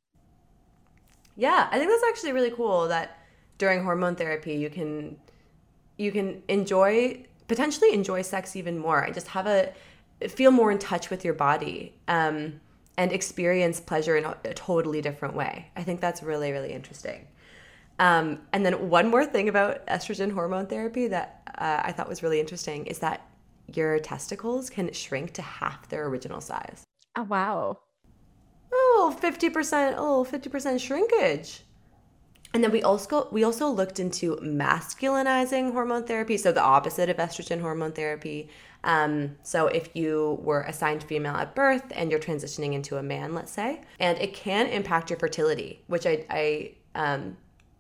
[1.37, 3.19] Yeah, I think that's actually really cool that
[3.59, 5.17] during hormone therapy you can
[5.99, 9.73] you can enjoy potentially enjoy sex even more and just have a
[10.29, 11.95] feel more in touch with your body.
[12.09, 12.61] Um,
[12.97, 15.71] and experience pleasure in a, a totally different way.
[15.77, 17.27] I think that's really, really interesting.
[17.99, 22.23] Um, and then one more thing about estrogen hormone therapy that uh, I thought was
[22.23, 23.27] really interesting is that
[23.75, 26.85] your testicles can shrink to half their original size.
[27.17, 27.79] Oh wow.
[28.73, 31.63] Oh, 50%, oh, 50% shrinkage.
[32.55, 37.19] And then we also we also looked into masculinizing hormone therapy, so the opposite of
[37.19, 38.49] estrogen hormone therapy.
[38.87, 43.35] Um, so if you were assigned female at birth and you're transitioning into a man,
[43.35, 47.37] let's say, and it can impact your fertility, which I, I um,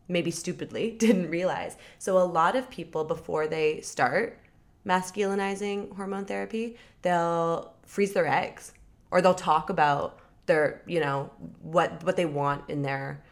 [0.08, 1.76] maybe stupidly didn't realize.
[1.98, 4.40] So a lot of people before they start
[4.84, 8.72] masculinizing hormone therapy, they'll freeze their eggs
[9.12, 11.30] or they'll talk about their, you know,
[11.62, 13.22] what what they want in their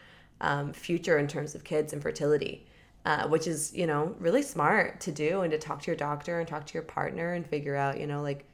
[0.41, 2.67] um, future in terms of kids and fertility.
[3.05, 6.41] Uh, which is you know really smart to do and to talk to your doctor
[6.41, 8.47] and talk to your partner and figure out you know like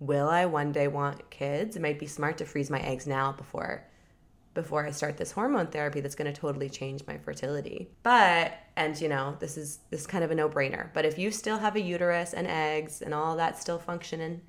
[0.00, 3.30] will i one day want kids it might be smart to freeze my eggs now
[3.30, 3.86] before
[4.54, 7.90] before I start this hormone therapy that's going to totally change my fertility.
[8.02, 10.88] But and you know, this is this is kind of a no-brainer.
[10.94, 14.40] But if you still have a uterus and eggs and all that still functioning,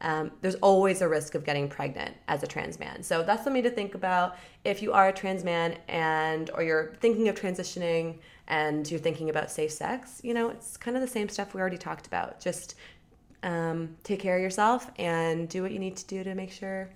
[0.00, 3.02] um, there's always a risk of getting pregnant as a trans man.
[3.02, 6.94] So that's something to think about if you are a trans man and or you're
[7.00, 8.18] thinking of transitioning
[8.48, 10.20] and you're thinking about safe sex.
[10.24, 12.40] You know, it's kind of the same stuff we already talked about.
[12.40, 12.74] Just
[13.42, 16.90] um, take care of yourself and do what you need to do to make sure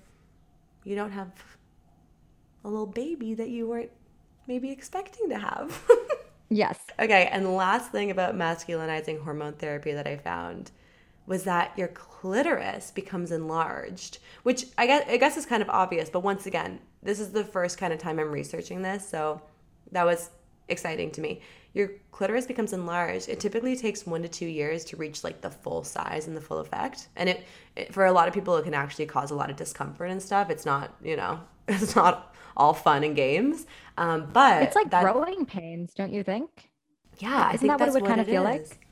[0.85, 1.31] you don't have
[2.65, 3.91] a little baby that you weren't
[4.47, 5.81] maybe expecting to have.
[6.49, 6.79] yes.
[6.99, 10.71] Okay, and the last thing about masculinizing hormone therapy that I found
[11.27, 16.11] was that your clitoris becomes enlarged, which I guess I guess is kind of obvious,
[16.11, 19.41] but once again, this is the first kind of time I'm researching this, so
[19.93, 20.31] that was
[20.69, 21.41] exciting to me.
[21.75, 23.29] Your clitoris becomes enlarged.
[23.29, 26.41] It typically takes 1 to 2 years to reach like the full size and the
[26.41, 27.09] full effect.
[27.17, 27.45] And it,
[27.77, 30.23] it for a lot of people it can actually cause a lot of discomfort and
[30.23, 30.51] stuff.
[30.51, 33.67] It's not, you know, it's not all fun and games.
[33.97, 36.71] Um, but it's like that, growing pains, don't you think?
[37.19, 38.71] Yeah, isn't that what it would kind of feel is.
[38.71, 38.87] like?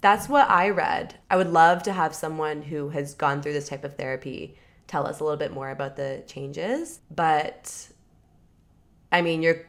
[0.00, 1.14] That's what I read.
[1.30, 4.56] I would love to have someone who has gone through this type of therapy
[4.88, 7.00] tell us a little bit more about the changes.
[7.10, 7.88] But
[9.10, 9.62] I mean, your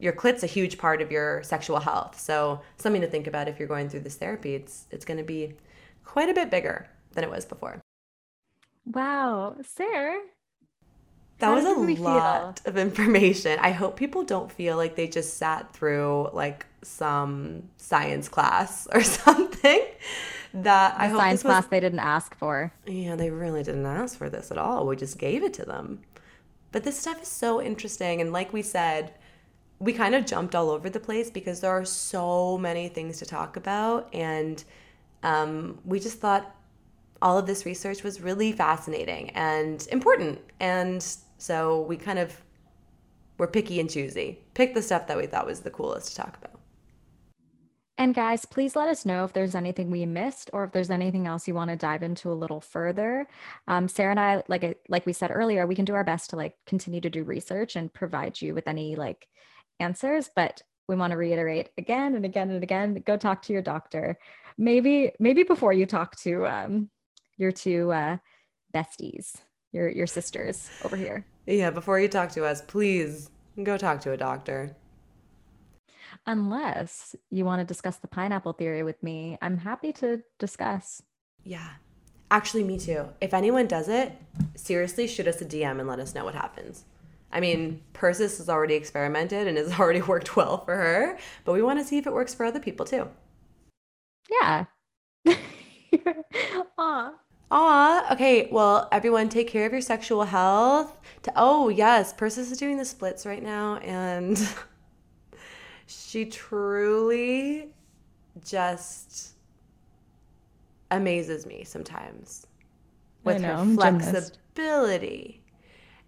[0.00, 2.18] your clit's a huge part of your sexual health.
[2.18, 4.54] So something to think about if you're going through this therapy.
[4.54, 5.54] It's it's going to be
[6.04, 7.80] quite a bit bigger than it was before.
[8.86, 10.20] Wow, Sarah,
[11.40, 12.70] that was a lot feel?
[12.70, 13.58] of information.
[13.60, 19.02] I hope people don't feel like they just sat through like some science class or
[19.02, 19.82] something.
[20.52, 22.72] That the I hope science was, class they didn't ask for.
[22.86, 24.86] Yeah, they really didn't ask for this at all.
[24.86, 26.00] We just gave it to them.
[26.72, 29.12] But this stuff is so interesting, and like we said,
[29.80, 33.26] we kind of jumped all over the place because there are so many things to
[33.26, 34.62] talk about, and
[35.22, 36.54] um, we just thought
[37.22, 42.42] all of this research was really fascinating and important and so we kind of
[43.38, 44.38] were picky and choosy.
[44.54, 46.60] Pick the stuff that we thought was the coolest to talk about.
[47.96, 51.26] And guys, please let us know if there's anything we missed or if there's anything
[51.26, 53.26] else you want to dive into a little further.
[53.68, 56.36] Um, Sarah and I, like like we said earlier, we can do our best to
[56.36, 59.28] like continue to do research and provide you with any like
[59.80, 60.30] answers.
[60.34, 64.18] But we want to reiterate again and again and again: go talk to your doctor.
[64.58, 66.90] Maybe maybe before you talk to um,
[67.36, 68.18] your two uh,
[68.74, 69.36] besties
[69.72, 71.24] your your sisters over here.
[71.46, 73.30] Yeah, before you talk to us, please
[73.62, 74.76] go talk to a doctor.
[76.26, 81.02] Unless you want to discuss the pineapple theory with me, I'm happy to discuss.
[81.44, 81.68] Yeah.
[82.30, 83.08] Actually, me too.
[83.20, 84.12] If anyone does it,
[84.54, 86.84] seriously shoot us a DM and let us know what happens.
[87.32, 91.62] I mean, Persis has already experimented and has already worked well for her, but we
[91.62, 93.08] want to see if it works for other people too.
[94.30, 94.64] Yeah.
[96.78, 97.12] Aw.
[97.52, 98.48] Aw, okay.
[98.50, 101.00] Well, everyone, take care of your sexual health.
[101.22, 104.40] To, oh, yes, Persis is doing the splits right now, and
[105.86, 107.74] she truly
[108.44, 109.32] just
[110.92, 112.46] amazes me sometimes
[113.24, 115.42] with know, her flexibility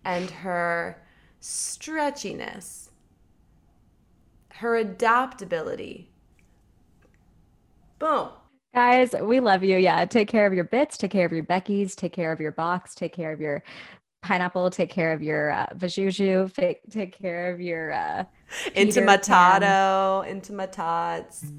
[0.05, 1.02] and her
[1.43, 2.89] stretchiness,
[4.55, 6.09] her adaptability.
[7.99, 8.29] Boom.
[8.75, 9.77] Guys, we love you.
[9.77, 10.05] Yeah.
[10.07, 12.95] Take care of your bits, take care of your Becky's, take care of your box,
[12.95, 13.63] take care of your
[14.23, 18.25] pineapple, take care of your uh, vajuju, take, take care of your uh,
[18.75, 21.53] intimatato, intimatats.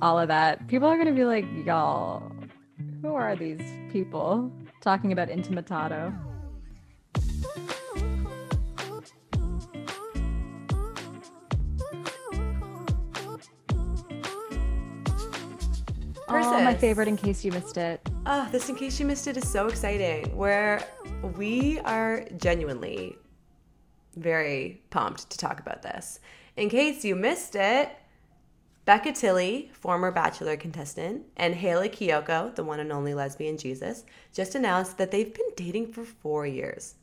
[0.00, 0.66] All of that.
[0.66, 2.30] People are going to be like, y'all,
[3.00, 3.62] who are these
[3.92, 5.28] people talking about
[16.44, 16.60] intimatato?
[16.60, 18.00] Oh, my favorite in case you missed it.
[18.26, 20.36] Oh, this in case you missed it is so exciting.
[20.36, 20.82] Where
[21.36, 23.16] we are genuinely
[24.16, 26.20] very pumped to talk about this.
[26.56, 27.90] In case you missed it,
[28.84, 34.54] Becca Tilley, former Bachelor contestant, and Hayley Kiyoko, the one and only lesbian Jesus, just
[34.54, 36.96] announced that they've been dating for four years.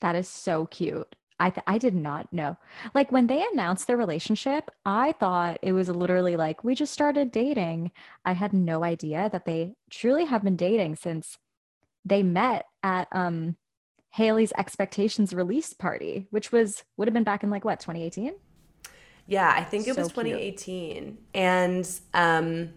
[0.00, 1.14] That is so cute.
[1.40, 2.56] I th- I did not know.
[2.94, 7.32] Like when they announced their relationship, I thought it was literally like we just started
[7.32, 7.92] dating.
[8.24, 11.38] I had no idea that they truly have been dating since
[12.04, 13.56] they met at um
[14.10, 18.34] Hayley's Expectations release party, which was would have been back in like what 2018.
[19.26, 20.94] Yeah, I think it so was 2018.
[20.94, 21.18] Cute.
[21.34, 22.74] And um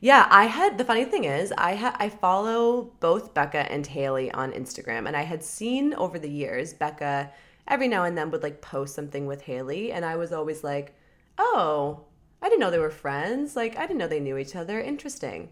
[0.00, 4.30] yeah, I had the funny thing is I ha, I follow both Becca and Hayley
[4.30, 7.32] on Instagram and I had seen over the years Becca
[7.68, 10.94] every now and then would like post something with Hayley, and I was always like,
[11.38, 12.04] "Oh,
[12.42, 13.54] I didn't know they were friends.
[13.54, 14.80] Like I didn't know they knew each other.
[14.80, 15.50] Interesting."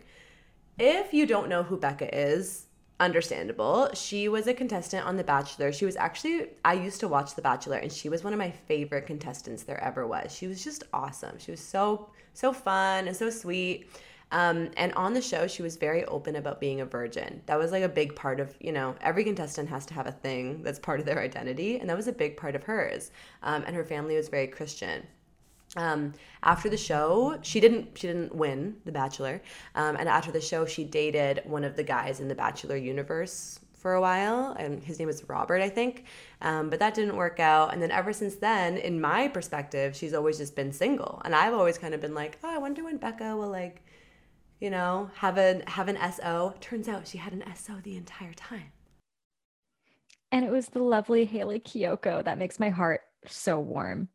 [0.78, 2.66] If you don't know who Becca is,
[2.98, 3.90] understandable.
[3.94, 5.72] She was a contestant on The Bachelor.
[5.72, 8.50] She was actually, I used to watch The Bachelor, and she was one of my
[8.50, 10.34] favorite contestants there ever was.
[10.34, 11.38] She was just awesome.
[11.38, 13.90] She was so, so fun and so sweet.
[14.32, 17.42] Um, and on the show, she was very open about being a virgin.
[17.46, 20.12] That was like a big part of, you know, every contestant has to have a
[20.12, 21.78] thing that's part of their identity.
[21.78, 23.12] And that was a big part of hers.
[23.42, 25.06] Um, and her family was very Christian.
[25.76, 29.42] Um, after the show, she didn't she didn't win The Bachelor,
[29.74, 33.60] um, and after the show, she dated one of the guys in the Bachelor universe
[33.74, 36.04] for a while, and his name was Robert, I think.
[36.40, 40.14] Um, but that didn't work out, and then ever since then, in my perspective, she's
[40.14, 42.96] always just been single, and I've always kind of been like, oh, I wonder when
[42.96, 43.82] Becca will like,
[44.61, 46.54] you know, have an have an SO.
[46.61, 48.72] Turns out she had an SO the entire time.
[50.32, 54.09] And it was the lovely Hayley Kiyoko that makes my heart so warm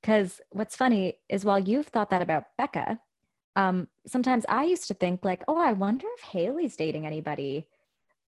[0.00, 2.98] because what's funny is while you've thought that about Becca,
[3.56, 7.66] um, sometimes I used to think like, oh, I wonder if Hayley's dating anybody.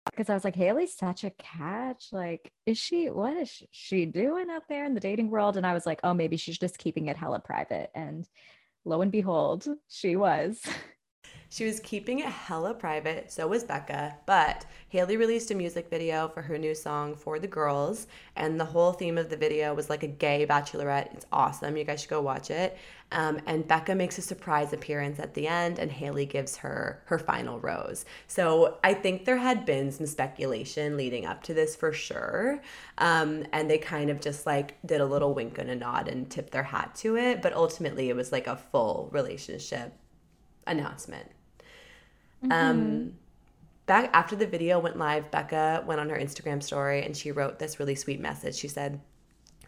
[0.06, 2.08] Because I was like, Hayley's such a catch.
[2.12, 5.58] Like, is she, what is she doing out there in the dating world?
[5.58, 7.92] And I was like, oh, maybe she's just keeping it hella private.
[7.94, 8.28] And
[8.84, 10.60] lo and behold, she was.
[11.54, 16.30] She was keeping it hella private, so was Becca, but Hayley released a music video
[16.30, 19.90] for her new song For the Girls, and the whole theme of the video was
[19.90, 21.14] like a gay bachelorette.
[21.14, 21.76] It's awesome.
[21.76, 22.78] You guys should go watch it.
[23.12, 27.20] Um, and Becca makes a surprise appearance at the end, and Hayley gives her her
[27.20, 28.06] final rose.
[28.28, 32.62] So I think there had been some speculation leading up to this for sure.
[32.98, 36.32] Um, and they kind of just like did a little wink and a nod and
[36.32, 37.42] tipped their hat to it.
[37.42, 39.92] But ultimately, it was like a full relationship
[40.66, 41.30] announcement.
[42.44, 42.52] Mm-hmm.
[42.52, 43.14] Um,
[43.86, 47.60] back after the video went live, Becca went on her Instagram story and she wrote
[47.60, 48.56] this really sweet message.
[48.56, 49.00] She said,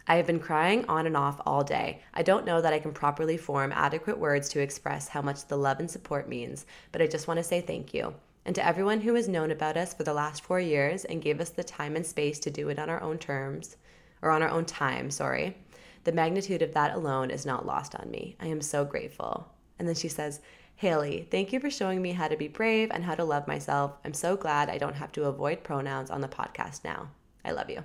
[0.06, 2.02] I have been crying on and off all day.
[2.12, 5.56] I don't know that I can properly form adequate words to express how much the
[5.56, 8.14] love and support means, but I just want to say thank you.
[8.44, 11.40] And to everyone who has known about us for the last four years and gave
[11.40, 13.76] us the time and space to do it on our own terms,
[14.20, 15.56] or on our own time, sorry,
[16.04, 18.36] the magnitude of that alone is not lost on me.
[18.40, 19.48] I am so grateful.
[19.78, 20.40] And then she says,
[20.76, 23.92] Hayley, thank you for showing me how to be brave and how to love myself.
[24.04, 27.10] I'm so glad I don't have to avoid pronouns on the podcast now.
[27.44, 27.84] I love you.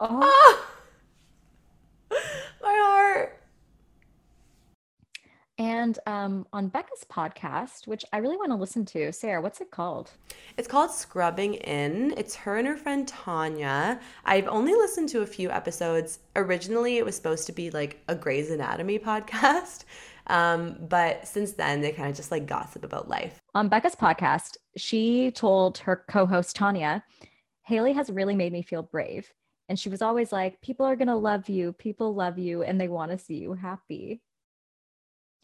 [0.00, 0.66] Oh,
[2.10, 2.18] my
[2.62, 3.40] heart.
[5.56, 9.70] And um, on Becca's podcast, which I really want to listen to, Sarah, what's it
[9.70, 10.10] called?
[10.56, 12.12] It's called Scrubbing In.
[12.16, 14.00] It's her and her friend Tanya.
[14.24, 16.18] I've only listened to a few episodes.
[16.34, 19.84] Originally, it was supposed to be like a Grey's Anatomy podcast.
[20.26, 23.40] Um, but since then, they kind of just like gossip about life.
[23.54, 27.04] On Becca's podcast, she told her co host Tanya,
[27.62, 29.32] Hayley has really made me feel brave.
[29.68, 31.72] And she was always like, People are going to love you.
[31.72, 34.22] People love you and they want to see you happy.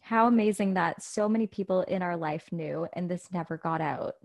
[0.01, 4.15] How amazing that so many people in our life knew and this never got out.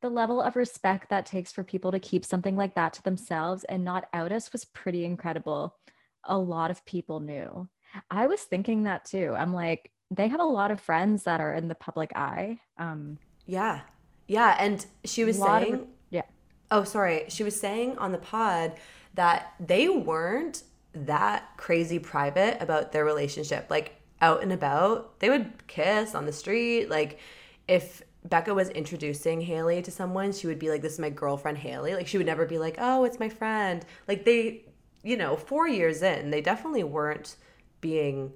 [0.00, 3.64] The level of respect that takes for people to keep something like that to themselves
[3.64, 5.76] and not out us was pretty incredible.
[6.24, 7.68] A lot of people knew.
[8.10, 9.34] I was thinking that too.
[9.36, 12.60] I'm like, they have a lot of friends that are in the public eye.
[12.78, 13.80] Um, yeah.
[14.26, 14.56] Yeah.
[14.58, 16.22] And she was saying, of, yeah.
[16.70, 17.24] Oh, sorry.
[17.28, 18.74] She was saying on the pod
[19.14, 20.62] that they weren't
[20.92, 23.66] that crazy private about their relationship.
[23.68, 26.88] Like out and about, they would kiss on the street.
[26.88, 27.18] Like
[27.66, 31.58] if Becca was introducing Hayley to someone, she would be like, This is my girlfriend,
[31.58, 31.94] Hayley.
[31.94, 33.84] Like, she would never be like, Oh, it's my friend.
[34.06, 34.64] Like, they,
[35.02, 37.36] you know, four years in, they definitely weren't
[37.80, 38.32] being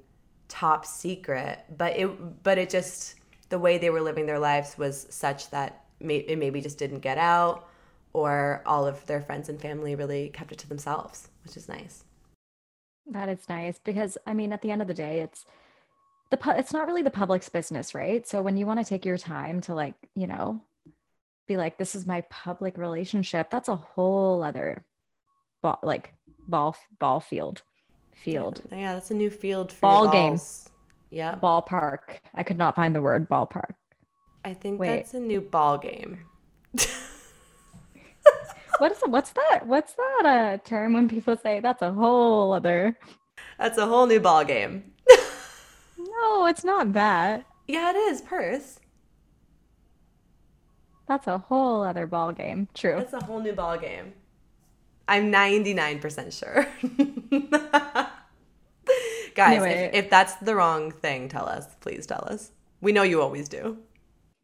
[0.49, 3.15] top secret but it but it just
[3.49, 7.01] the way they were living their lives was such that may, it maybe just didn't
[7.01, 7.69] get out
[8.13, 12.05] or all of their friends and family really kept it to themselves which is nice.
[13.07, 15.45] That is nice because i mean at the end of the day it's
[16.31, 18.27] the pu- it's not really the public's business right?
[18.27, 20.63] So when you want to take your time to like you know
[21.47, 24.85] be like this is my public relationship that's a whole other
[25.63, 26.15] ball like
[26.49, 27.63] ball ball field
[28.15, 30.39] field Yeah, that's a new field for Ball your game.
[31.11, 32.19] Yeah, ballpark.
[32.35, 33.75] I could not find the word ballpark.
[34.45, 34.89] I think Wait.
[34.89, 36.19] that's a new ball game.
[38.79, 39.67] What is what's that?
[39.67, 42.99] What's that uh, term when people say that's a whole other?
[43.59, 44.93] That's a whole new ball game.
[45.99, 47.47] No, it's not that.
[47.69, 48.81] Yeah, it is purse.
[51.07, 52.69] That's a whole other ball game.
[52.75, 52.97] True.
[52.97, 54.13] That's a whole new ball game.
[55.09, 56.67] I'm 99% sure.
[59.35, 59.91] Guys, Anyway.
[59.93, 61.67] if, if that's the wrong thing, tell us.
[61.81, 62.51] Please tell us.
[62.81, 63.79] We know you always do.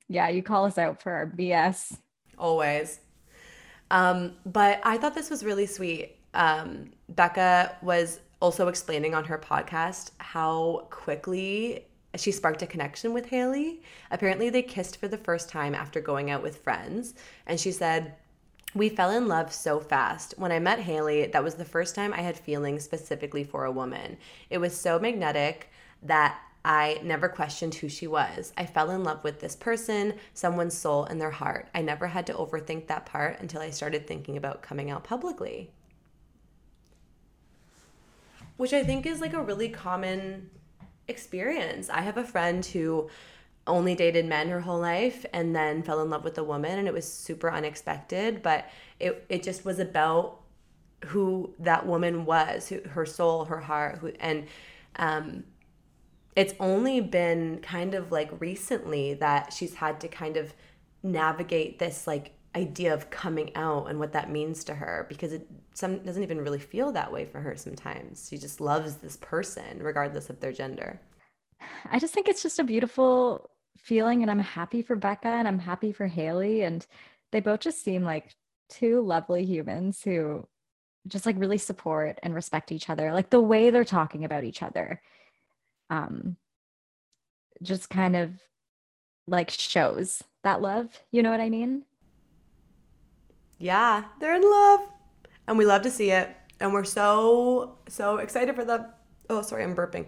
[0.09, 1.99] Yeah, you call us out for our BS.
[2.39, 3.01] Always.
[3.91, 6.17] Um, but I thought this was really sweet.
[6.35, 11.85] Um, Becca was also explaining on her podcast how quickly
[12.17, 13.83] she sparked a connection with Hayley.
[14.11, 17.15] Apparently, they kissed for the first time after going out with friends.
[17.47, 18.15] And she said,
[18.75, 20.35] we fell in love so fast.
[20.37, 23.73] When I met Hayley, that was the first time I had feelings specifically for a
[23.73, 24.19] woman.
[24.51, 25.71] It was so magnetic
[26.03, 28.53] that I never questioned who she was.
[28.57, 31.69] I fell in love with this person, someone's soul and their heart.
[31.75, 35.71] I never had to overthink that part until I started thinking about coming out publicly.
[38.59, 40.51] Which I think is like a really common
[41.07, 41.89] experience.
[41.89, 43.09] I have a friend who
[43.69, 46.89] only dated men her whole life and then fell in love with a woman and
[46.89, 50.41] it was super unexpected, but it it just was about
[51.07, 54.47] who that woman was, who, her soul, her heart, who, and
[54.97, 55.45] um
[56.37, 60.55] it's only been kind of like recently that she's had to kind of
[61.03, 65.47] navigate this like idea of coming out and what that means to her because it
[65.75, 68.29] some doesn't even really feel that way for her sometimes.
[68.31, 71.01] She just loves this person regardless of their gender.
[71.91, 73.51] I just think it's just a beautiful
[73.83, 76.63] feeling, and I'm happy for Becca and I'm happy for Hayley.
[76.63, 76.87] And
[77.33, 78.35] they both just seem like
[78.69, 80.47] two lovely humans who
[81.07, 83.13] just like really support and respect each other.
[83.13, 85.01] Like the way they're talking about each other,
[85.91, 86.37] um,
[87.63, 88.33] just kind of
[89.27, 90.89] like shows that love.
[91.11, 91.85] You know what I mean?
[93.59, 94.81] Yeah, they're in love.
[95.47, 96.35] And we love to see it.
[96.61, 98.87] And we're so, so excited for them.
[99.31, 100.07] Oh, sorry, I'm burping.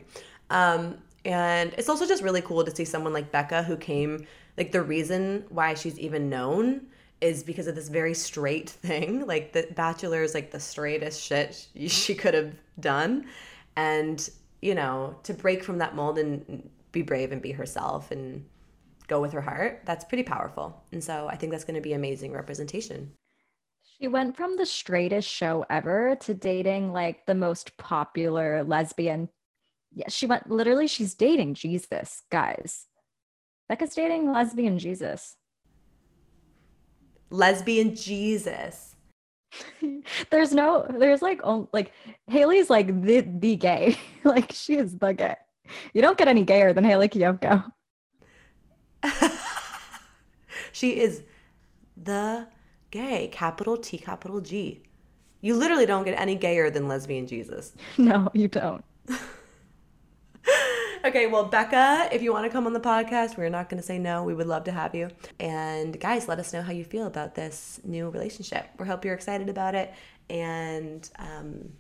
[0.50, 4.72] Um, and it's also just really cool to see someone like Becca who came, like,
[4.72, 6.86] the reason why she's even known
[7.20, 9.26] is because of this very straight thing.
[9.26, 13.26] Like, The Bachelor is like the straightest shit she, could have done.
[13.76, 14.28] And,
[14.62, 18.44] you know, to break from that mold and be brave and be herself and
[19.06, 20.82] go with her heart, that's pretty powerful.
[20.92, 23.12] And so I think that's going to be amazing representation.
[23.98, 29.28] She went from the straightest show ever to dating like the most popular lesbian.
[29.92, 32.86] Yeah, she went literally, she's dating Jesus, guys.
[33.68, 35.36] Becca's dating lesbian Jesus.
[37.30, 38.96] Lesbian Jesus.
[40.30, 41.92] there's no, there's like, oh, like
[42.28, 43.96] Hayley's like the, the gay.
[44.24, 45.36] like she is the gay.
[45.94, 47.70] You don't get any gayer than Hayley Kiyoko.
[50.72, 51.22] she is
[51.96, 52.48] the
[52.90, 54.82] gay, capital T, capital G.
[55.40, 57.72] You literally don't get any gayer than lesbian Jesus.
[57.96, 58.84] No, you don't.
[61.02, 63.86] Okay, well, Becca, if you want to come on the podcast, we're not going to
[63.86, 64.22] say no.
[64.22, 65.08] We would love to have you.
[65.38, 68.66] And guys, let us know how you feel about this new relationship.
[68.78, 69.94] We hope you're excited about it.
[70.28, 71.70] And um,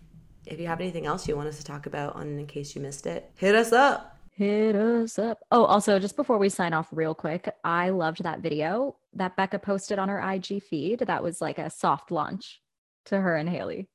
[0.46, 2.80] if you have anything else you want us to talk about on in case you
[2.80, 4.16] missed it, hit us up.
[4.32, 5.40] Hit us up.
[5.50, 9.58] Oh, also, just before we sign off, real quick, I loved that video that Becca
[9.58, 11.00] posted on her IG feed.
[11.00, 12.62] That was like a soft launch
[13.04, 13.90] to her and Hayley.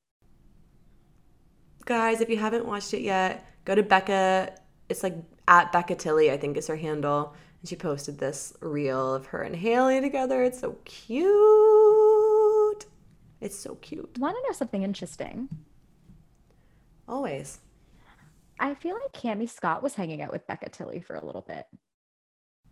[1.84, 4.54] Guys, if you haven't watched it yet, go to Becca.
[4.88, 5.14] It's like
[5.48, 7.34] at Becca Tilley, I think is her handle.
[7.60, 10.42] And she posted this reel of her and Hayley together.
[10.42, 11.26] It's so cute.
[13.40, 14.18] It's so cute.
[14.18, 15.48] Want to know something interesting?
[17.08, 17.58] Always.
[18.58, 21.66] I feel like Cami Scott was hanging out with Becca Tilley for a little bit.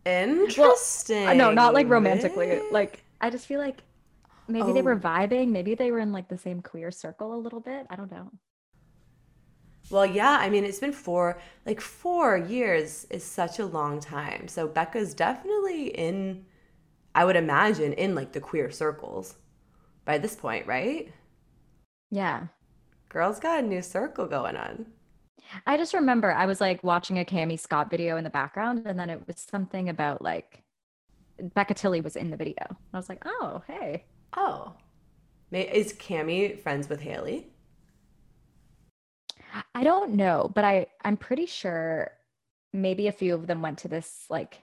[0.07, 1.29] Interesting.
[1.29, 2.61] Uh, No, not like romantically.
[2.71, 3.83] Like I just feel like
[4.49, 4.99] maybe they were Oh.
[4.99, 5.49] vibing.
[5.49, 7.87] Maybe they were in like the same queer circle a little bit.
[7.91, 8.31] I don't know.
[9.91, 14.49] Well, yeah, I mean, it's been four, like four years is such a long time.
[14.49, 16.47] So Becca's definitely in,
[17.15, 19.37] I would imagine, in like the queer circles
[20.05, 21.13] by this point, right?
[22.11, 22.47] Yeah.
[23.09, 24.87] Girl's got a new circle going on.
[25.67, 28.99] I just remember I was like watching a Cami Scott video in the background, and
[28.99, 30.63] then it was something about like
[31.55, 32.65] Becca Tilley was in the video.
[32.93, 34.05] I was like, oh, hey.
[34.37, 34.75] Oh.
[35.53, 37.54] Is Cami friends with Hayley?
[39.75, 42.11] I don't know, but I I'm pretty sure
[42.73, 44.63] maybe a few of them went to this like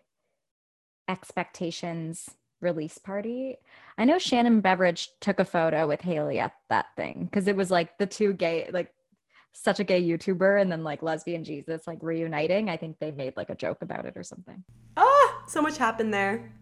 [1.08, 2.30] expectations
[2.62, 3.58] release party.
[3.98, 7.72] I know Shannon Beveridge took a photo with Hayley at that thing because it was
[7.72, 8.94] like the two gay, like
[9.54, 12.70] such a gay YouTuber and then like lesbian Jesus like reuniting.
[12.70, 14.64] I think they made like a joke about it or something.
[14.98, 16.54] Oh, so much happened there.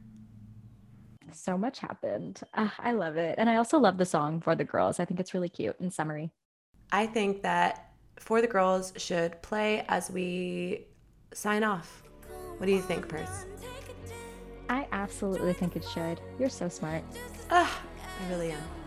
[1.32, 2.42] So much happened.
[2.54, 3.36] Uh, I love it.
[3.38, 5.00] And I also love the song for the girls.
[5.00, 6.32] I think it's really cute and summery.
[6.92, 7.89] I think that
[8.20, 10.86] for the girls should play as we
[11.34, 12.04] sign off.
[12.58, 13.46] What do you think, Purse?
[14.70, 16.22] I absolutely think it should.
[16.38, 17.04] You're so smart.
[17.50, 17.82] Ah,
[18.22, 18.79] I really am.